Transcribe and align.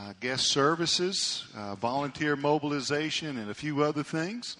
uh, 0.00 0.14
guest 0.18 0.46
services, 0.46 1.44
volunteer 1.78 2.36
mobilization, 2.36 3.36
and 3.36 3.50
a 3.50 3.54
few 3.54 3.82
other 3.82 4.02
things. 4.02 4.56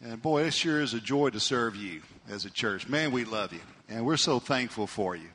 And 0.00 0.22
boy, 0.22 0.44
it 0.44 0.54
sure 0.54 0.80
is 0.80 0.94
a 0.94 1.00
joy 1.00 1.30
to 1.30 1.40
serve 1.40 1.74
you 1.74 2.02
as 2.30 2.44
a 2.44 2.50
church. 2.50 2.86
Man, 2.86 3.10
we 3.10 3.24
love 3.24 3.52
you, 3.52 3.62
and 3.88 4.06
we're 4.06 4.16
so 4.16 4.38
thankful 4.38 4.86
for 4.86 5.16
you 5.16 5.30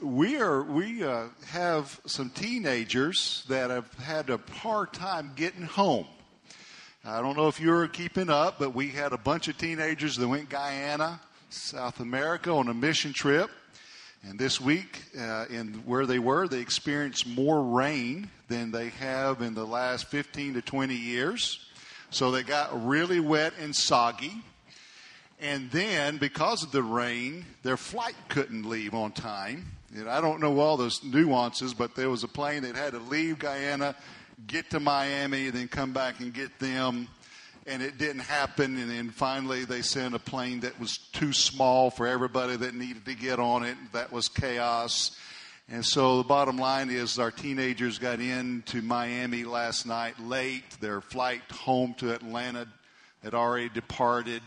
we 0.00 0.40
are 0.40 0.62
we 0.62 1.04
uh, 1.04 1.26
have 1.46 2.00
some 2.06 2.30
teenagers 2.30 3.44
that 3.48 3.70
have 3.70 3.92
had 3.94 4.30
a 4.30 4.40
hard 4.52 4.92
time 4.92 5.32
getting 5.36 5.62
home. 5.62 6.06
I 7.04 7.20
don't 7.20 7.36
know 7.36 7.48
if 7.48 7.60
you're 7.60 7.86
keeping 7.88 8.30
up, 8.30 8.58
but 8.58 8.74
we 8.74 8.88
had 8.88 9.12
a 9.12 9.18
bunch 9.18 9.48
of 9.48 9.58
teenagers 9.58 10.16
that 10.16 10.28
went 10.28 10.48
Guyana, 10.48 11.20
South 11.48 12.00
America, 12.00 12.50
on 12.50 12.68
a 12.68 12.74
mission 12.74 13.12
trip. 13.12 13.50
And 14.22 14.38
this 14.38 14.60
week, 14.60 15.02
uh, 15.18 15.46
in 15.48 15.82
where 15.86 16.04
they 16.04 16.18
were, 16.18 16.46
they 16.46 16.60
experienced 16.60 17.26
more 17.26 17.62
rain 17.62 18.28
than 18.48 18.70
they 18.70 18.90
have 18.90 19.40
in 19.40 19.54
the 19.54 19.66
last 19.66 20.08
15 20.08 20.54
to 20.54 20.62
20 20.62 20.94
years. 20.94 21.66
So 22.10 22.30
they 22.30 22.42
got 22.42 22.86
really 22.86 23.20
wet 23.20 23.54
and 23.58 23.74
soggy. 23.74 24.42
And 25.40 25.70
then, 25.70 26.18
because 26.18 26.62
of 26.62 26.70
the 26.70 26.82
rain, 26.82 27.46
their 27.62 27.78
flight 27.78 28.16
couldn't 28.28 28.68
leave 28.68 28.92
on 28.92 29.12
time. 29.12 29.64
I 30.08 30.20
don't 30.20 30.40
know 30.40 30.60
all 30.60 30.76
those 30.76 31.02
nuances, 31.02 31.74
but 31.74 31.96
there 31.96 32.10
was 32.10 32.22
a 32.22 32.28
plane 32.28 32.62
that 32.62 32.76
had 32.76 32.92
to 32.92 32.98
leave 32.98 33.38
Guyana, 33.38 33.96
get 34.46 34.70
to 34.70 34.80
Miami, 34.80 35.50
then 35.50 35.68
come 35.68 35.92
back 35.92 36.20
and 36.20 36.32
get 36.32 36.58
them. 36.58 37.08
And 37.66 37.82
it 37.82 37.98
didn't 37.98 38.22
happen. 38.22 38.76
And 38.78 38.90
then 38.90 39.10
finally, 39.10 39.64
they 39.64 39.82
sent 39.82 40.14
a 40.14 40.18
plane 40.18 40.60
that 40.60 40.78
was 40.80 40.98
too 41.12 41.32
small 41.32 41.90
for 41.90 42.06
everybody 42.06 42.56
that 42.56 42.74
needed 42.74 43.04
to 43.06 43.14
get 43.14 43.38
on 43.38 43.64
it. 43.64 43.76
That 43.92 44.12
was 44.12 44.28
chaos. 44.28 45.16
And 45.68 45.84
so 45.84 46.18
the 46.18 46.24
bottom 46.24 46.56
line 46.56 46.90
is 46.90 47.18
our 47.18 47.30
teenagers 47.30 47.98
got 47.98 48.20
into 48.20 48.82
Miami 48.82 49.44
last 49.44 49.86
night 49.86 50.18
late. 50.18 50.68
Their 50.80 51.00
flight 51.00 51.42
home 51.50 51.94
to 51.98 52.12
Atlanta 52.12 52.66
had 53.22 53.34
already 53.34 53.68
departed 53.68 54.42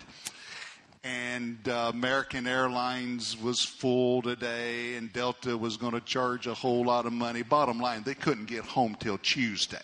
and 1.04 1.68
uh, 1.68 1.92
American 1.94 2.48
Airlines 2.48 3.40
was 3.40 3.62
full 3.62 4.22
today, 4.22 4.96
and 4.96 5.12
Delta 5.12 5.58
was 5.58 5.76
going 5.76 5.94
to 5.94 6.02
charge 6.02 6.48
a 6.48 6.54
whole 6.54 6.86
lot 6.86 7.06
of 7.06 7.14
money. 7.14 7.44
Bottom 7.44 7.80
line, 7.80 8.04
they 8.04 8.14
couldn't 8.14 8.45
get 8.45 8.64
home 8.64 8.95
till 9.00 9.18
Tuesday. 9.18 9.78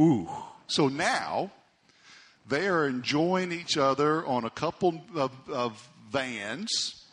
Ooh. 0.00 0.28
So 0.66 0.88
now 0.88 1.50
they 2.48 2.68
are 2.68 2.86
enjoying 2.86 3.52
each 3.52 3.76
other 3.76 4.24
on 4.26 4.44
a 4.44 4.50
couple 4.50 5.02
of, 5.14 5.32
of 5.50 5.88
vans, 6.10 7.04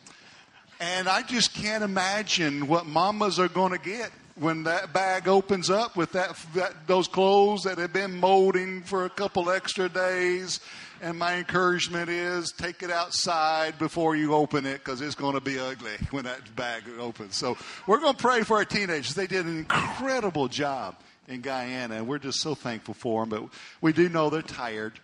and 0.80 1.08
I 1.08 1.22
just 1.22 1.54
can't 1.54 1.84
imagine 1.84 2.66
what 2.66 2.86
mamas 2.86 3.38
are 3.38 3.48
going 3.48 3.72
to 3.72 3.78
get 3.78 4.10
when 4.36 4.64
that 4.64 4.92
bag 4.92 5.28
opens 5.28 5.70
up 5.70 5.96
with 5.96 6.12
that, 6.12 6.36
that, 6.54 6.86
those 6.86 7.08
clothes 7.08 7.64
that 7.64 7.78
have 7.78 7.92
been 7.92 8.18
molding 8.20 8.82
for 8.82 9.04
a 9.04 9.10
couple 9.10 9.50
extra 9.50 9.88
days 9.88 10.60
and 11.00 11.18
my 11.18 11.36
encouragement 11.36 12.08
is 12.08 12.52
take 12.52 12.82
it 12.82 12.90
outside 12.90 13.78
before 13.78 14.16
you 14.16 14.34
open 14.34 14.64
it 14.66 14.78
because 14.84 15.00
it's 15.00 15.14
going 15.14 15.34
to 15.34 15.40
be 15.40 15.58
ugly 15.58 15.92
when 16.10 16.24
that 16.24 16.54
bag 16.56 16.84
opens. 16.98 17.36
So 17.36 17.56
we're 17.86 18.00
going 18.00 18.14
to 18.14 18.22
pray 18.22 18.42
for 18.42 18.56
our 18.58 18.64
teenagers. 18.64 19.14
They 19.14 19.26
did 19.26 19.46
an 19.46 19.58
incredible 19.58 20.48
job 20.48 20.96
in 21.28 21.40
Guyana, 21.40 21.96
and 21.96 22.06
we're 22.06 22.18
just 22.18 22.40
so 22.40 22.54
thankful 22.54 22.94
for 22.94 23.22
them. 23.22 23.30
But 23.30 23.48
we 23.80 23.92
do 23.92 24.08
know 24.08 24.30
they're 24.30 24.42
tired, 24.42 24.98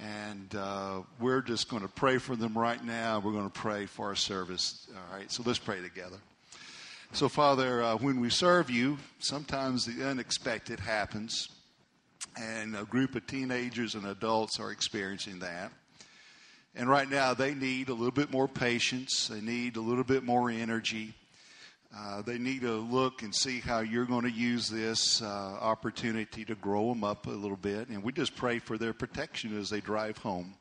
and 0.00 0.54
uh, 0.54 1.00
we're 1.20 1.42
just 1.42 1.68
going 1.68 1.82
to 1.82 1.88
pray 1.88 2.18
for 2.18 2.36
them 2.36 2.56
right 2.56 2.82
now. 2.84 3.20
We're 3.20 3.32
going 3.32 3.50
to 3.50 3.60
pray 3.60 3.86
for 3.86 4.06
our 4.06 4.16
service. 4.16 4.86
All 4.94 5.16
right, 5.16 5.30
so 5.30 5.42
let's 5.46 5.58
pray 5.58 5.80
together. 5.80 6.16
So, 7.12 7.28
Father, 7.30 7.82
uh, 7.82 7.96
when 7.96 8.20
we 8.20 8.28
serve 8.28 8.68
you, 8.68 8.98
sometimes 9.18 9.86
the 9.86 10.06
unexpected 10.06 10.78
happens 10.78 11.48
and 12.36 12.76
a 12.76 12.84
group 12.84 13.14
of 13.14 13.26
teenagers 13.26 13.94
and 13.94 14.06
adults 14.06 14.60
are 14.60 14.70
experiencing 14.70 15.38
that. 15.38 15.72
And 16.76 16.86
right 16.86 17.08
now, 17.08 17.32
they 17.32 17.54
need 17.54 17.88
a 17.88 17.94
little 17.94 18.12
bit 18.12 18.30
more 18.30 18.46
patience. 18.46 19.28
They 19.28 19.40
need 19.40 19.76
a 19.76 19.80
little 19.80 20.04
bit 20.04 20.22
more 20.22 20.50
energy. 20.50 21.14
Uh, 21.96 22.20
they 22.20 22.36
need 22.36 22.60
to 22.60 22.74
look 22.74 23.22
and 23.22 23.34
see 23.34 23.60
how 23.60 23.80
you're 23.80 24.04
going 24.04 24.24
to 24.24 24.30
use 24.30 24.68
this 24.68 25.22
uh, 25.22 25.26
opportunity 25.26 26.44
to 26.44 26.54
grow 26.56 26.90
them 26.90 27.04
up 27.04 27.26
a 27.26 27.30
little 27.30 27.56
bit. 27.56 27.88
And 27.88 28.02
we 28.02 28.12
just 28.12 28.36
pray 28.36 28.58
for 28.58 28.76
their 28.76 28.92
protection 28.92 29.58
as 29.58 29.70
they 29.70 29.80
drive 29.80 30.18
home. 30.18 30.54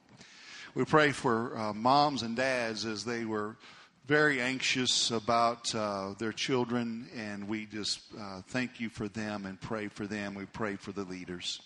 We 0.73 0.85
pray 0.85 1.11
for 1.11 1.57
uh, 1.57 1.73
moms 1.73 2.23
and 2.23 2.37
dads 2.37 2.85
as 2.85 3.03
they 3.03 3.25
were 3.25 3.57
very 4.07 4.39
anxious 4.39 5.11
about 5.11 5.75
uh, 5.75 6.13
their 6.17 6.31
children, 6.31 7.09
and 7.13 7.45
we 7.45 7.65
just 7.65 7.99
uh, 8.17 8.41
thank 8.47 8.79
you 8.79 8.87
for 8.87 9.09
them 9.09 9.45
and 9.45 9.59
pray 9.59 9.89
for 9.89 10.07
them. 10.07 10.33
We 10.33 10.45
pray 10.45 10.77
for 10.77 10.93
the 10.93 11.03
leaders. 11.03 11.59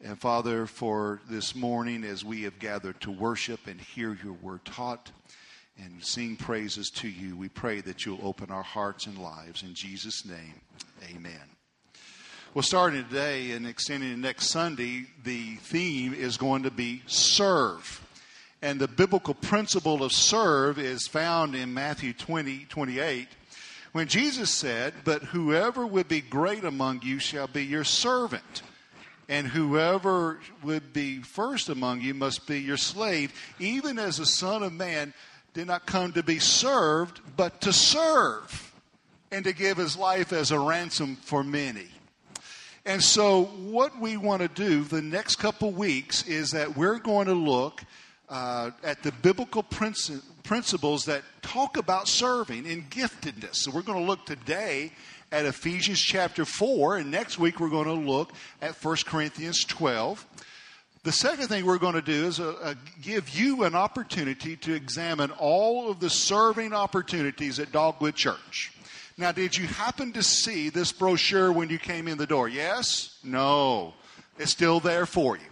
And 0.00 0.16
Father, 0.16 0.66
for 0.66 1.20
this 1.28 1.56
morning, 1.56 2.04
as 2.04 2.24
we 2.24 2.42
have 2.42 2.60
gathered 2.60 3.00
to 3.00 3.10
worship 3.10 3.66
and 3.66 3.80
hear 3.80 4.16
your 4.22 4.34
word 4.34 4.64
taught 4.64 5.10
and 5.82 6.04
sing 6.04 6.36
praises 6.36 6.88
to 6.90 7.08
you, 7.08 7.36
we 7.36 7.48
pray 7.48 7.80
that 7.80 8.06
you'll 8.06 8.24
open 8.24 8.52
our 8.52 8.62
hearts 8.62 9.06
and 9.06 9.18
lives. 9.18 9.64
In 9.64 9.74
Jesus' 9.74 10.24
name, 10.24 10.60
amen. 11.16 11.42
Well, 12.54 12.62
starting 12.62 13.02
today 13.02 13.50
and 13.50 13.66
extending 13.66 14.12
to 14.12 14.16
next 14.16 14.50
Sunday, 14.50 15.06
the 15.24 15.56
theme 15.56 16.14
is 16.14 16.36
going 16.36 16.62
to 16.62 16.70
be 16.70 17.02
serve. 17.06 18.05
And 18.62 18.80
the 18.80 18.88
biblical 18.88 19.34
principle 19.34 20.02
of 20.02 20.12
serve 20.12 20.78
is 20.78 21.06
found 21.06 21.54
in 21.54 21.74
Matthew 21.74 22.12
20, 22.12 22.66
28, 22.68 23.28
when 23.92 24.08
Jesus 24.08 24.50
said, 24.50 24.94
But 25.04 25.22
whoever 25.24 25.86
would 25.86 26.08
be 26.08 26.20
great 26.20 26.64
among 26.64 27.02
you 27.02 27.18
shall 27.18 27.46
be 27.46 27.64
your 27.64 27.84
servant. 27.84 28.62
And 29.28 29.48
whoever 29.48 30.38
would 30.62 30.92
be 30.92 31.20
first 31.20 31.68
among 31.68 32.00
you 32.00 32.14
must 32.14 32.46
be 32.46 32.60
your 32.60 32.76
slave, 32.76 33.32
even 33.58 33.98
as 33.98 34.18
the 34.18 34.26
Son 34.26 34.62
of 34.62 34.72
Man 34.72 35.12
did 35.52 35.66
not 35.66 35.86
come 35.86 36.12
to 36.12 36.22
be 36.22 36.38
served, 36.38 37.20
but 37.36 37.60
to 37.62 37.72
serve, 37.72 38.72
and 39.32 39.44
to 39.44 39.52
give 39.52 39.78
his 39.78 39.96
life 39.96 40.32
as 40.32 40.50
a 40.50 40.60
ransom 40.60 41.16
for 41.16 41.42
many. 41.42 41.88
And 42.84 43.02
so, 43.02 43.44
what 43.44 43.98
we 43.98 44.16
want 44.16 44.42
to 44.42 44.48
do 44.48 44.84
the 44.84 45.02
next 45.02 45.36
couple 45.36 45.72
weeks 45.72 46.24
is 46.28 46.52
that 46.52 46.76
we're 46.76 46.98
going 46.98 47.26
to 47.26 47.34
look 47.34 47.82
uh, 48.28 48.70
at 48.82 49.02
the 49.02 49.12
biblical 49.12 49.62
princi- 49.62 50.22
principles 50.42 51.04
that 51.04 51.22
talk 51.42 51.76
about 51.76 52.08
serving 52.08 52.66
and 52.66 52.90
giftedness. 52.90 53.56
So 53.56 53.70
we're 53.70 53.82
going 53.82 53.98
to 54.00 54.04
look 54.04 54.26
today 54.26 54.92
at 55.32 55.44
Ephesians 55.44 56.00
chapter 56.00 56.44
4, 56.44 56.98
and 56.98 57.10
next 57.10 57.38
week 57.38 57.60
we're 57.60 57.68
going 57.68 57.86
to 57.86 57.92
look 57.92 58.32
at 58.62 58.82
1 58.82 58.96
Corinthians 59.06 59.64
12. 59.64 60.24
The 61.02 61.12
second 61.12 61.46
thing 61.46 61.64
we're 61.64 61.78
going 61.78 61.94
to 61.94 62.02
do 62.02 62.26
is 62.26 62.40
uh, 62.40 62.56
uh, 62.60 62.74
give 63.00 63.28
you 63.30 63.62
an 63.62 63.76
opportunity 63.76 64.56
to 64.56 64.74
examine 64.74 65.30
all 65.32 65.88
of 65.88 66.00
the 66.00 66.10
serving 66.10 66.72
opportunities 66.72 67.60
at 67.60 67.70
Dogwood 67.70 68.16
Church. 68.16 68.72
Now, 69.16 69.32
did 69.32 69.56
you 69.56 69.66
happen 69.66 70.12
to 70.12 70.22
see 70.22 70.68
this 70.68 70.92
brochure 70.92 71.52
when 71.52 71.70
you 71.70 71.78
came 71.78 72.06
in 72.08 72.18
the 72.18 72.26
door? 72.26 72.48
Yes? 72.48 73.18
No. 73.24 73.94
It's 74.38 74.50
still 74.50 74.80
there 74.80 75.06
for 75.06 75.36
you. 75.36 75.44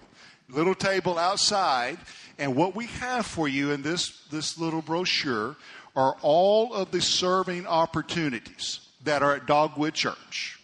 Little 0.49 0.75
table 0.75 1.19
outside. 1.19 1.99
And 2.39 2.57
what 2.57 2.75
we 2.75 2.87
have 2.87 3.27
for 3.27 3.47
you 3.49 3.71
in 3.71 3.83
this, 3.83 4.27
this 4.31 4.59
little 4.59 4.83
brochure 4.83 5.57
are 5.97 6.17
all 6.23 6.75
of 6.75 6.91
the 6.91 7.01
serving 7.01 7.67
opportunities 7.67 8.81
that 9.05 9.23
are 9.23 9.37
at 9.37 9.47
Dogwood 9.47 9.95
Church. 9.95 10.59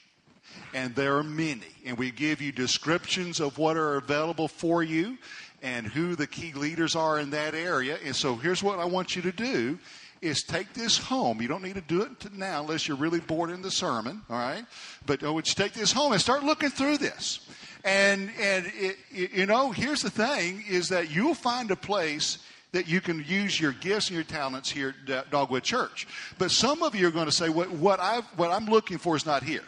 And 0.74 0.94
there 0.94 1.16
are 1.16 1.22
many. 1.22 1.66
And 1.84 1.96
we 1.98 2.10
give 2.10 2.40
you 2.40 2.52
descriptions 2.52 3.40
of 3.40 3.58
what 3.58 3.76
are 3.76 3.96
available 3.96 4.48
for 4.48 4.82
you 4.82 5.18
and 5.62 5.86
who 5.86 6.16
the 6.16 6.26
key 6.26 6.52
leaders 6.52 6.96
are 6.96 7.18
in 7.18 7.30
that 7.30 7.54
area. 7.54 7.98
And 8.04 8.14
so 8.14 8.36
here's 8.36 8.62
what 8.62 8.78
I 8.78 8.84
want 8.84 9.14
you 9.14 9.22
to 9.22 9.32
do 9.32 9.78
is 10.22 10.42
take 10.42 10.72
this 10.74 10.98
home. 10.98 11.40
You 11.40 11.48
don't 11.48 11.62
need 11.62 11.76
to 11.76 11.80
do 11.80 12.02
it 12.02 12.32
now 12.34 12.60
unless 12.60 12.86
you're 12.86 12.96
really 12.96 13.20
bored 13.20 13.50
in 13.50 13.62
the 13.62 13.70
sermon, 13.70 14.20
all 14.28 14.36
right? 14.36 14.64
But 15.06 15.22
I 15.22 15.30
would 15.30 15.48
you 15.48 15.54
take 15.54 15.72
this 15.72 15.92
home 15.92 16.12
and 16.12 16.20
start 16.20 16.44
looking 16.44 16.70
through 16.70 16.98
this. 16.98 17.40
And, 17.84 18.30
and 18.38 18.70
it, 18.74 18.96
you 19.10 19.46
know, 19.46 19.70
here's 19.70 20.02
the 20.02 20.10
thing 20.10 20.64
is 20.68 20.88
that 20.88 21.10
you'll 21.10 21.34
find 21.34 21.70
a 21.70 21.76
place 21.76 22.38
that 22.72 22.86
you 22.88 23.00
can 23.00 23.24
use 23.26 23.60
your 23.60 23.72
gifts 23.72 24.08
and 24.08 24.14
your 24.14 24.24
talents 24.24 24.70
here 24.70 24.94
at 25.08 25.30
Dogwood 25.30 25.64
Church. 25.64 26.06
But 26.38 26.50
some 26.50 26.82
of 26.82 26.94
you 26.94 27.08
are 27.08 27.10
going 27.10 27.26
to 27.26 27.32
say, 27.32 27.48
what, 27.48 27.70
what, 27.70 27.98
i 28.00 28.20
what 28.36 28.50
I'm 28.50 28.66
looking 28.66 28.98
for 28.98 29.16
is 29.16 29.26
not 29.26 29.42
here. 29.42 29.64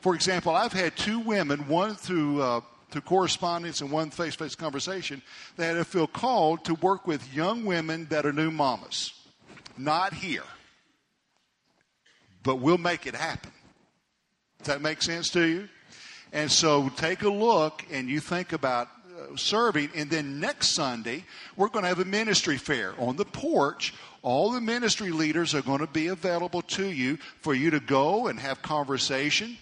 For 0.00 0.14
example, 0.14 0.54
I've 0.54 0.72
had 0.72 0.96
two 0.96 1.20
women, 1.20 1.68
one 1.68 1.94
through, 1.94 2.40
uh, 2.40 2.60
through 2.90 3.02
correspondence 3.02 3.82
and 3.82 3.90
one 3.90 4.10
face 4.10 4.36
to 4.36 4.44
face 4.44 4.54
conversation, 4.54 5.20
that 5.56 5.76
have 5.76 5.86
feel 5.86 6.06
called 6.06 6.64
to 6.64 6.74
work 6.74 7.06
with 7.06 7.34
young 7.34 7.64
women 7.64 8.06
that 8.10 8.24
are 8.24 8.32
new 8.32 8.50
mamas. 8.50 9.12
Not 9.76 10.14
here. 10.14 10.44
But 12.42 12.56
we'll 12.56 12.78
make 12.78 13.06
it 13.06 13.14
happen. 13.14 13.52
Does 14.58 14.68
that 14.68 14.80
make 14.80 15.02
sense 15.02 15.28
to 15.30 15.42
you? 15.42 15.68
And 16.32 16.50
so 16.50 16.88
take 16.90 17.22
a 17.22 17.28
look 17.28 17.84
and 17.90 18.08
you 18.08 18.20
think 18.20 18.52
about 18.52 18.88
uh, 18.88 19.36
serving. 19.36 19.90
And 19.94 20.08
then 20.08 20.40
next 20.40 20.74
Sunday, 20.74 21.24
we're 21.56 21.68
going 21.68 21.82
to 21.82 21.88
have 21.88 21.98
a 21.98 22.04
ministry 22.04 22.56
fair 22.56 22.94
on 22.98 23.16
the 23.16 23.24
porch. 23.24 23.94
All 24.22 24.50
the 24.50 24.60
ministry 24.60 25.10
leaders 25.10 25.54
are 25.54 25.62
going 25.62 25.80
to 25.80 25.86
be 25.86 26.08
available 26.08 26.62
to 26.62 26.86
you 26.86 27.16
for 27.40 27.54
you 27.54 27.70
to 27.70 27.80
go 27.80 28.28
and 28.28 28.38
have 28.38 28.62
conversation 28.62 29.56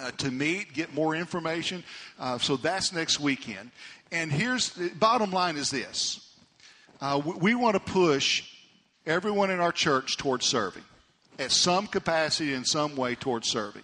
uh, 0.00 0.10
to 0.12 0.30
meet, 0.30 0.72
get 0.72 0.94
more 0.94 1.14
information. 1.14 1.84
Uh, 2.18 2.38
so 2.38 2.56
that's 2.56 2.92
next 2.92 3.20
weekend. 3.20 3.70
And 4.10 4.32
here's 4.32 4.70
the 4.70 4.88
bottom 4.90 5.30
line 5.30 5.56
is 5.56 5.70
this 5.70 6.34
uh, 7.00 7.20
we, 7.24 7.32
we 7.32 7.54
want 7.54 7.74
to 7.74 7.92
push 7.92 8.44
everyone 9.06 9.50
in 9.50 9.60
our 9.60 9.72
church 9.72 10.16
towards 10.16 10.46
serving 10.46 10.84
at 11.38 11.50
some 11.50 11.86
capacity 11.86 12.52
in 12.54 12.64
some 12.64 12.96
way 12.96 13.14
towards 13.14 13.48
serving. 13.48 13.82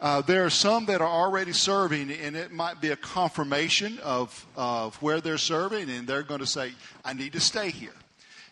Uh, 0.00 0.20
there 0.22 0.44
are 0.44 0.50
some 0.50 0.86
that 0.86 1.00
are 1.00 1.08
already 1.08 1.52
serving, 1.52 2.10
and 2.10 2.36
it 2.36 2.52
might 2.52 2.80
be 2.80 2.90
a 2.90 2.96
confirmation 2.96 3.98
of, 4.00 4.46
of 4.56 4.96
where 4.96 5.20
they're 5.20 5.38
serving, 5.38 5.88
and 5.90 6.06
they're 6.06 6.22
going 6.22 6.40
to 6.40 6.46
say, 6.46 6.72
I 7.04 7.12
need 7.12 7.32
to 7.32 7.40
stay 7.40 7.70
here. 7.70 7.94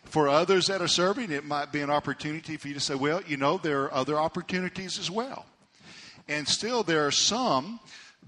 For 0.05 0.29
others 0.29 0.67
that 0.67 0.81
are 0.81 0.87
serving, 0.87 1.31
it 1.31 1.45
might 1.45 1.71
be 1.71 1.81
an 1.81 1.89
opportunity 1.89 2.57
for 2.57 2.67
you 2.67 2.73
to 2.73 2.79
say, 2.79 2.95
Well, 2.95 3.21
you 3.25 3.37
know, 3.37 3.57
there 3.57 3.83
are 3.83 3.93
other 3.93 4.17
opportunities 4.17 4.99
as 4.99 5.09
well. 5.09 5.45
And 6.27 6.47
still, 6.47 6.83
there 6.83 7.05
are 7.05 7.11
some 7.11 7.79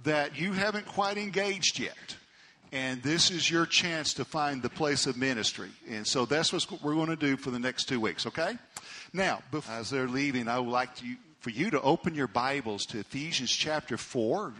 that 0.04 0.38
you 0.40 0.54
haven't 0.54 0.86
quite 0.86 1.18
engaged 1.18 1.80
yet. 1.80 2.18
And 2.72 3.02
this 3.04 3.32
is 3.32 3.50
your 3.50 3.66
chance 3.66 4.14
to 4.16 4.26
find 4.26 4.62
the 4.62 4.70
place 4.70 5.08
of 5.08 5.16
ministry. 5.16 5.70
And 5.90 6.06
so 6.06 6.26
that's 6.26 6.52
what 6.52 6.82
we're 6.84 6.96
going 6.96 7.08
to 7.08 7.16
do 7.16 7.38
for 7.38 7.52
the 7.52 7.60
next 7.60 7.86
two 7.86 8.00
weeks, 8.00 8.26
okay? 8.26 8.58
Now, 9.14 9.42
as 9.70 9.90
they're 9.90 10.10
leaving, 10.10 10.50
I 10.50 10.60
would 10.60 10.72
like 10.72 10.94
to, 10.98 11.16
for 11.45 11.51
you 11.51 11.69
to 11.69 11.80
open 11.83 12.15
your 12.15 12.25
Bibles 12.25 12.88
to 12.88 12.97
Ephesians 12.97 13.51
chapter 13.51 13.97
4. 13.97 14.51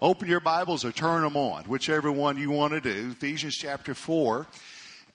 Open 0.00 0.26
your 0.26 0.40
Bibles 0.40 0.86
or 0.86 0.90
turn 0.90 1.20
them 1.20 1.36
on, 1.36 1.64
whichever 1.64 2.10
one 2.10 2.38
you 2.38 2.50
want 2.50 2.72
to 2.72 2.80
do. 2.80 3.10
Ephesians 3.10 3.54
chapter 3.54 3.92
4. 3.92 4.46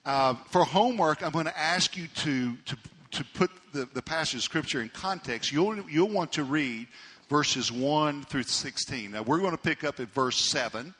Uh, 0.04 0.34
for 0.50 0.62
homework, 0.62 1.24
I'm 1.24 1.32
going 1.32 1.46
to 1.46 1.58
ask 1.58 1.96
you 1.96 2.06
to, 2.06 2.54
to, 2.54 2.76
to 3.10 3.24
put 3.34 3.50
the, 3.72 3.88
the 3.92 4.02
passage 4.02 4.36
of 4.36 4.42
Scripture 4.44 4.80
in 4.80 4.88
context. 4.88 5.50
You'll, 5.50 5.80
you'll 5.90 6.10
want 6.10 6.30
to 6.34 6.44
read 6.44 6.86
verses 7.28 7.72
1 7.72 8.22
through 8.26 8.44
16. 8.44 9.10
Now, 9.10 9.22
we're 9.22 9.40
going 9.40 9.50
to 9.50 9.58
pick 9.58 9.82
up 9.82 9.98
at 9.98 10.06
verse 10.10 10.36
7, 10.36 10.94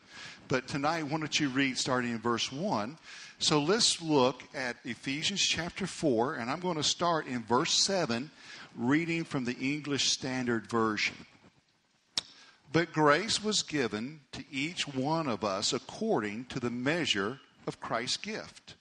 but 0.49 0.67
tonight, 0.67 1.05
why 1.05 1.19
don't 1.19 1.39
you 1.39 1.51
read 1.51 1.79
starting 1.79 2.11
in 2.11 2.19
verse 2.19 2.51
1? 2.51 2.99
So 3.39 3.61
let's 3.61 4.03
look 4.03 4.43
at 4.57 4.75
Ephesians 4.85 5.41
chapter 5.41 5.87
4, 5.87 6.35
and 6.35 6.51
I'm 6.51 6.59
going 6.59 6.79
to 6.79 6.83
start 6.83 7.29
in 7.29 7.45
verse 7.45 7.75
7, 7.85 8.29
reading 8.77 9.25
from 9.25 9.45
the 9.45 9.57
English 9.57 10.11
Standard 10.11 10.69
Version. 10.69 11.17
But 12.73 12.93
grace 12.93 13.43
was 13.43 13.63
given 13.63 14.21
to 14.33 14.45
each 14.51 14.87
one 14.87 15.27
of 15.29 15.45
us 15.45 15.73
according 15.73 16.47
to 16.47 16.61
the 16.61 16.71
measure 16.71 17.41
of 17.67 17.81
Christ's 17.81 18.19
gift. 18.19 18.75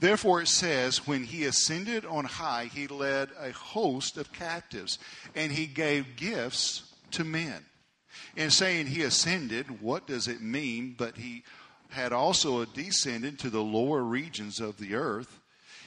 Therefore, 0.00 0.40
it 0.42 0.48
says, 0.48 1.06
when 1.06 1.24
he 1.24 1.44
ascended 1.44 2.04
on 2.04 2.24
high, 2.24 2.70
he 2.72 2.86
led 2.86 3.28
a 3.38 3.52
host 3.52 4.16
of 4.16 4.32
captives, 4.32 4.98
and 5.34 5.52
he 5.52 5.66
gave 5.66 6.16
gifts 6.16 6.94
to 7.12 7.24
men. 7.24 7.64
In 8.36 8.50
saying 8.50 8.86
he 8.86 9.02
ascended, 9.02 9.80
what 9.80 10.06
does 10.06 10.28
it 10.28 10.40
mean? 10.40 10.94
But 10.96 11.18
he 11.18 11.44
had 11.90 12.12
also 12.12 12.64
descended 12.64 13.38
to 13.38 13.50
the 13.50 13.62
lower 13.62 14.02
regions 14.02 14.60
of 14.60 14.78
the 14.78 14.94
earth. 14.94 15.40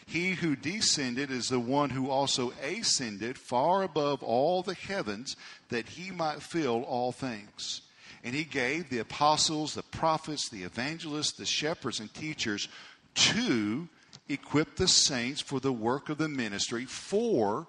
He 0.10 0.32
who 0.32 0.56
descended 0.56 1.30
is 1.30 1.50
the 1.50 1.60
one 1.60 1.92
who 1.92 2.10
also 2.10 2.52
ascended 2.64 3.38
far 3.38 3.84
above 3.84 4.24
all 4.24 4.64
the 4.64 4.74
heavens 4.74 5.36
that 5.70 5.88
he 5.88 6.10
might 6.10 6.42
fill 6.42 6.82
all 6.82 7.12
things. 7.12 7.82
And 8.24 8.34
he 8.34 8.44
gave 8.44 8.90
the 8.90 8.98
apostles, 8.98 9.76
the 9.76 9.84
prophets, 9.84 10.50
the 10.50 10.64
evangelists, 10.64 11.34
the 11.34 11.46
shepherds, 11.46 12.00
and 12.00 12.12
teachers 12.12 12.68
to 13.14 13.88
equip 14.28 14.78
the 14.78 14.88
saints 14.88 15.42
for 15.42 15.60
the 15.60 15.72
work 15.72 16.10
of 16.10 16.18
the 16.18 16.28
ministry, 16.28 16.86
for 16.86 17.68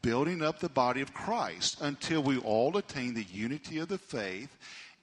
building 0.00 0.40
up 0.40 0.60
the 0.60 0.70
body 0.70 1.02
of 1.02 1.12
Christ 1.12 1.82
until 1.82 2.22
we 2.22 2.38
all 2.38 2.78
attain 2.78 3.12
the 3.12 3.24
unity 3.24 3.76
of 3.76 3.88
the 3.88 3.98
faith 3.98 4.56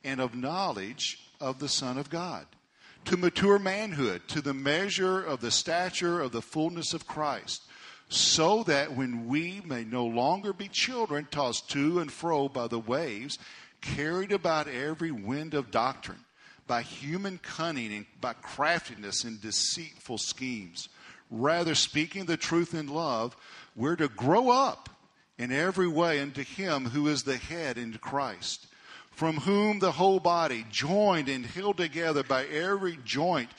and 0.03 0.19
of 0.19 0.33
knowledge 0.33 1.19
of 1.39 1.59
the 1.59 1.69
Son 1.69 1.99
of 1.99 2.09
God, 2.09 2.47
to 3.05 3.17
mature 3.17 3.59
manhood, 3.59 4.21
to 4.29 4.41
the 4.41 4.53
measure 4.53 5.21
of 5.21 5.41
the 5.41 5.51
stature 5.51 6.21
of 6.21 6.31
the 6.31 6.41
fullness 6.41 6.93
of 6.93 7.07
Christ, 7.07 7.63
so 8.09 8.63
that 8.63 8.95
when 8.95 9.27
we 9.27 9.61
may 9.65 9.83
no 9.83 10.05
longer 10.05 10.53
be 10.53 10.67
children 10.67 11.27
tossed 11.31 11.69
to 11.71 11.99
and 11.99 12.11
fro 12.11 12.49
by 12.49 12.67
the 12.67 12.79
waves, 12.79 13.39
carried 13.81 14.31
about 14.31 14.67
every 14.67 15.11
wind 15.11 15.53
of 15.53 15.71
doctrine, 15.71 16.25
by 16.67 16.81
human 16.81 17.39
cunning 17.39 17.91
and 17.91 18.05
by 18.19 18.33
craftiness 18.33 19.23
and 19.23 19.41
deceitful 19.41 20.17
schemes. 20.17 20.87
Rather, 21.29 21.75
speaking 21.75 22.25
the 22.25 22.37
truth 22.37 22.73
in 22.73 22.87
love, 22.87 23.35
we're 23.75 23.95
to 23.95 24.09
grow 24.09 24.49
up 24.49 24.89
in 25.37 25.51
every 25.51 25.87
way 25.87 26.19
into 26.19 26.43
Him 26.43 26.85
who 26.85 27.07
is 27.07 27.23
the 27.23 27.37
head, 27.37 27.77
into 27.77 27.97
Christ, 27.97 28.67
from 29.11 29.37
whom 29.37 29.79
the 29.79 29.91
whole 29.91 30.19
body, 30.19 30.65
joined 30.71 31.29
and 31.29 31.45
held 31.45 31.77
together 31.77 32.23
by 32.23 32.45
every 32.45 32.97
joint 33.05 33.49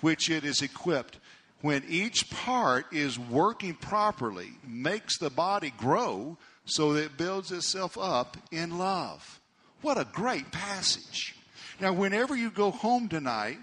which 0.00 0.30
it 0.30 0.44
is 0.44 0.62
equipped, 0.62 1.18
when 1.60 1.82
each 1.88 2.30
part 2.30 2.86
is 2.92 3.18
working 3.18 3.74
properly, 3.74 4.50
makes 4.64 5.18
the 5.18 5.30
body 5.30 5.72
grow 5.76 6.36
so 6.64 6.92
that 6.92 7.04
it 7.04 7.16
builds 7.16 7.50
itself 7.50 7.98
up 7.98 8.36
in 8.52 8.78
love. 8.78 9.40
What 9.82 9.98
a 9.98 10.06
great 10.12 10.52
passage. 10.52 11.34
Now, 11.80 11.92
whenever 11.92 12.36
you 12.36 12.50
go 12.50 12.70
home 12.70 13.08
tonight, 13.08 13.58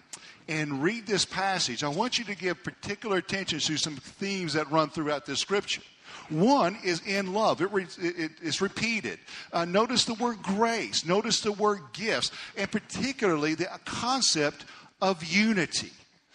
and 0.47 0.83
read 0.83 1.07
this 1.07 1.25
passage, 1.25 1.83
I 1.83 1.87
want 1.87 2.19
you 2.19 2.25
to 2.25 2.35
give 2.35 2.63
particular 2.63 3.17
attention 3.17 3.59
to 3.59 3.77
some 3.77 3.95
themes 3.95 4.53
that 4.53 4.71
run 4.71 4.89
throughout 4.89 5.25
this 5.25 5.39
scripture. 5.39 5.81
One 6.29 6.77
is 6.83 7.01
in 7.05 7.33
love. 7.33 7.61
It, 7.61 7.71
re, 7.71 7.85
it 7.99 8.31
is 8.41 8.61
repeated. 8.61 9.19
Uh, 9.53 9.65
notice 9.65 10.05
the 10.05 10.15
word 10.15 10.41
grace. 10.41 11.05
Notice 11.05 11.41
the 11.41 11.51
word 11.51 11.81
gifts. 11.93 12.31
And 12.57 12.71
particularly 12.71 13.53
the 13.55 13.67
concept 13.85 14.65
of 15.01 15.23
unity. 15.23 15.91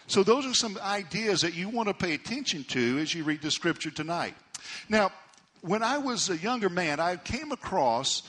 So, 0.07 0.23
those 0.23 0.45
are 0.45 0.53
some 0.53 0.77
ideas 0.81 1.41
that 1.41 1.53
you 1.53 1.69
want 1.69 1.87
to 1.87 1.93
pay 1.93 2.13
attention 2.13 2.65
to 2.65 2.99
as 2.99 3.13
you 3.13 3.23
read 3.23 3.41
the 3.41 3.51
scripture 3.51 3.91
tonight. 3.91 4.35
Now, 4.89 5.11
when 5.61 5.83
I 5.83 5.97
was 5.97 6.29
a 6.29 6.37
younger 6.37 6.69
man, 6.69 6.99
I 6.99 7.15
came 7.15 7.51
across 7.51 8.23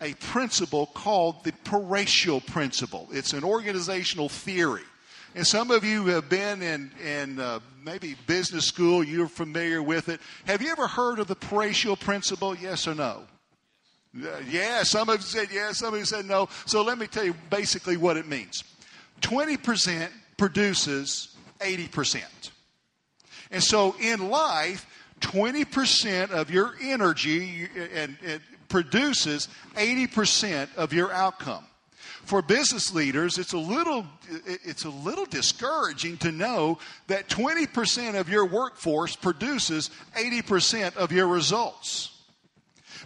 a 0.00 0.14
principle 0.14 0.86
called 0.86 1.44
the 1.44 1.52
Pareto 1.64 2.44
principle. 2.44 3.08
It's 3.12 3.32
an 3.32 3.44
organizational 3.44 4.28
theory. 4.28 4.82
And 5.38 5.46
some 5.46 5.70
of 5.70 5.84
you 5.84 6.06
have 6.06 6.28
been 6.28 6.62
in, 6.62 6.90
in 7.00 7.38
uh, 7.38 7.60
maybe 7.84 8.16
business 8.26 8.66
school, 8.66 9.04
you're 9.04 9.28
familiar 9.28 9.80
with 9.80 10.08
it. 10.08 10.20
Have 10.46 10.60
you 10.60 10.68
ever 10.72 10.88
heard 10.88 11.20
of 11.20 11.28
the 11.28 11.36
Pareto 11.36 11.96
principle? 11.96 12.56
Yes 12.56 12.88
or 12.88 12.96
no? 12.96 13.22
Uh, 14.20 14.26
yeah, 14.50 14.82
some 14.82 15.08
of 15.08 15.20
you 15.20 15.22
said 15.22 15.46
yes, 15.52 15.78
some 15.78 15.94
of 15.94 16.00
you 16.00 16.06
said 16.06 16.26
no. 16.26 16.48
So 16.66 16.82
let 16.82 16.98
me 16.98 17.06
tell 17.06 17.22
you 17.22 17.36
basically 17.50 17.96
what 17.96 18.16
it 18.16 18.26
means 18.26 18.64
20% 19.20 20.08
produces 20.36 21.36
80%. 21.60 22.24
And 23.52 23.62
so 23.62 23.94
in 24.00 24.30
life, 24.30 24.86
20% 25.20 26.30
of 26.32 26.50
your 26.50 26.74
energy 26.82 27.68
and, 27.94 28.16
and 28.26 28.40
produces 28.68 29.46
80% 29.76 30.74
of 30.74 30.92
your 30.92 31.12
outcome 31.12 31.64
for 32.28 32.42
business 32.42 32.94
leaders, 32.94 33.38
it's 33.38 33.54
a 33.54 33.58
little, 33.58 34.06
it's 34.44 34.84
a 34.84 34.90
little 34.90 35.24
discouraging 35.24 36.18
to 36.18 36.30
know 36.30 36.78
that 37.06 37.28
20% 37.28 38.20
of 38.20 38.28
your 38.28 38.44
workforce 38.44 39.16
produces 39.16 39.88
80% 40.14 40.96
of 40.96 41.10
your 41.10 41.26
results. 41.26 42.10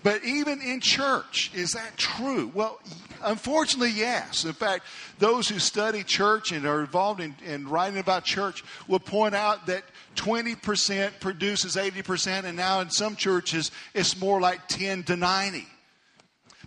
But 0.03 0.25
even 0.25 0.61
in 0.61 0.81
church, 0.81 1.53
is 1.55 1.71
that 1.73 1.97
true? 1.97 2.51
Well, 2.53 2.81
unfortunately, 3.23 3.93
yes. 3.93 4.45
In 4.45 4.55
fact, 4.55 4.87
those 5.21 5.49
who 5.49 5.61
study 5.61 6.03
church 6.03 6.51
and 6.51 6.67
are 6.67 6.81
involved 6.81 7.21
in, 7.21 7.37
in 7.47 7.69
writing 7.69 8.01
about 8.01 8.25
church 8.25 8.65
will 8.89 8.99
point 8.99 9.37
out 9.37 9.67
that 9.67 9.85
20% 10.17 11.21
produces 11.21 11.77
80%, 11.77 12.43
and 12.43 12.57
now 12.57 12.81
in 12.81 12.91
some 12.91 13.15
churches, 13.15 13.71
it's 13.95 14.21
more 14.21 14.41
like 14.41 14.67
10 14.67 15.05
to 15.05 15.15
90. 15.15 15.69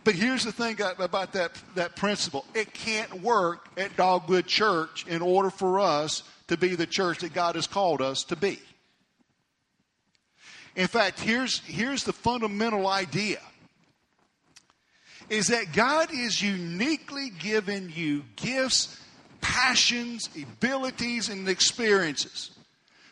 But 0.06 0.14
here's 0.14 0.46
the 0.46 0.52
thing 0.52 0.80
about 1.00 1.34
that, 1.34 1.60
that 1.74 1.96
principle 1.96 2.46
it 2.54 2.74
can't 2.74 3.22
work 3.22 3.68
at 3.76 3.98
Dogwood 3.98 4.46
Church 4.46 5.06
in 5.08 5.22
order 5.22 5.50
for 5.50 5.80
us 5.80 6.22
to 6.48 6.56
be 6.56 6.76
the 6.76 6.86
church 6.86 7.20
that 7.20 7.34
God 7.34 7.56
has 7.56 7.66
called 7.66 8.02
us 8.04 8.24
to 8.26 8.36
be. 8.36 8.60
In 10.76 10.88
fact, 10.88 11.20
here's, 11.20 11.60
here's 11.62 12.04
the 12.04 12.14
fundamental 12.14 12.88
idea 12.88 13.42
is 15.28 15.48
that 15.48 15.74
God 15.74 16.14
is 16.14 16.40
uniquely 16.40 17.32
given 17.40 17.92
you 17.96 18.24
gifts, 18.36 19.02
passions, 19.42 20.30
abilities, 20.40 21.30
and 21.30 21.50
experiences 21.50 22.52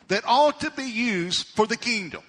that 0.09 0.23
ought 0.27 0.59
to 0.59 0.69
be 0.69 0.83
used 0.83 1.47
for 1.55 1.65
the 1.65 1.77
kingdom. 1.77 2.21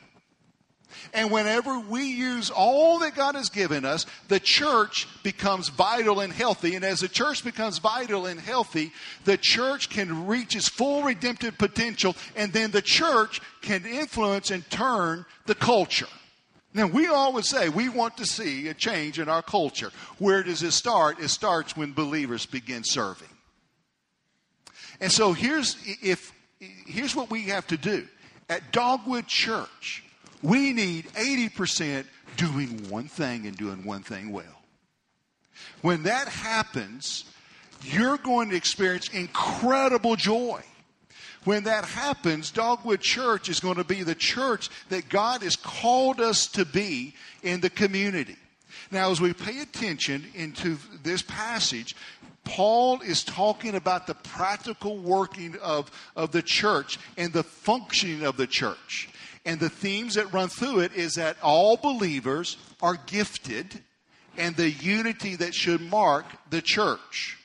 And 1.12 1.30
whenever 1.30 1.78
we 1.78 2.04
use 2.04 2.50
all 2.50 2.98
that 3.00 3.14
God 3.14 3.34
has 3.34 3.48
given 3.48 3.84
us, 3.84 4.06
the 4.28 4.40
church 4.40 5.06
becomes 5.22 5.68
vital 5.68 6.20
and 6.20 6.32
healthy. 6.32 6.74
And 6.74 6.84
as 6.84 7.00
the 7.00 7.08
church 7.08 7.44
becomes 7.44 7.78
vital 7.78 8.26
and 8.26 8.40
healthy, 8.40 8.92
the 9.24 9.36
church 9.36 9.90
can 9.90 10.26
reach 10.26 10.56
its 10.56 10.68
full 10.68 11.02
redemptive 11.02 11.58
potential, 11.58 12.16
and 12.36 12.52
then 12.52 12.70
the 12.70 12.82
church 12.82 13.40
can 13.60 13.84
influence 13.84 14.50
and 14.50 14.68
turn 14.70 15.26
the 15.46 15.54
culture. 15.54 16.08
Now, 16.72 16.86
we 16.86 17.06
always 17.06 17.48
say 17.48 17.68
we 17.68 17.88
want 17.88 18.16
to 18.16 18.26
see 18.26 18.68
a 18.68 18.74
change 18.74 19.20
in 19.20 19.28
our 19.28 19.42
culture. 19.42 19.92
Where 20.18 20.42
does 20.42 20.62
it 20.64 20.72
start? 20.72 21.20
It 21.20 21.28
starts 21.28 21.76
when 21.76 21.92
believers 21.92 22.46
begin 22.46 22.82
serving. 22.82 23.28
And 25.00 25.10
so 25.10 25.32
here's, 25.32 25.76
if, 26.02 26.32
here's 26.58 27.14
what 27.14 27.30
we 27.30 27.44
have 27.44 27.66
to 27.68 27.76
do. 27.76 28.06
At 28.48 28.72
Dogwood 28.72 29.26
Church, 29.26 30.03
we 30.44 30.74
need 30.74 31.06
80% 31.14 32.04
doing 32.36 32.90
one 32.90 33.08
thing 33.08 33.46
and 33.46 33.56
doing 33.56 33.84
one 33.84 34.02
thing 34.02 34.30
well. 34.30 34.62
When 35.80 36.02
that 36.02 36.28
happens, 36.28 37.24
you're 37.82 38.18
going 38.18 38.50
to 38.50 38.56
experience 38.56 39.08
incredible 39.08 40.16
joy. 40.16 40.62
When 41.44 41.64
that 41.64 41.86
happens, 41.86 42.50
Dogwood 42.50 43.00
Church 43.00 43.48
is 43.48 43.60
going 43.60 43.76
to 43.76 43.84
be 43.84 44.02
the 44.02 44.14
church 44.14 44.68
that 44.90 45.08
God 45.08 45.42
has 45.42 45.56
called 45.56 46.20
us 46.20 46.46
to 46.48 46.66
be 46.66 47.14
in 47.42 47.60
the 47.60 47.70
community. 47.70 48.36
Now, 48.90 49.10
as 49.10 49.20
we 49.20 49.32
pay 49.32 49.60
attention 49.60 50.24
into 50.34 50.76
this 51.02 51.22
passage, 51.22 51.96
Paul 52.44 53.00
is 53.00 53.24
talking 53.24 53.74
about 53.74 54.06
the 54.06 54.14
practical 54.14 54.98
working 54.98 55.56
of, 55.62 55.90
of 56.14 56.32
the 56.32 56.42
church 56.42 56.98
and 57.16 57.32
the 57.32 57.42
functioning 57.42 58.24
of 58.24 58.36
the 58.36 58.46
church. 58.46 59.08
And 59.44 59.60
the 59.60 59.68
themes 59.68 60.14
that 60.14 60.32
run 60.32 60.48
through 60.48 60.80
it 60.80 60.94
is 60.94 61.14
that 61.14 61.36
all 61.42 61.76
believers 61.76 62.56
are 62.80 62.98
gifted 63.06 63.80
and 64.36 64.56
the 64.56 64.70
unity 64.70 65.36
that 65.36 65.54
should 65.54 65.80
mark 65.80 66.24
the 66.50 66.62
church. 66.62 67.38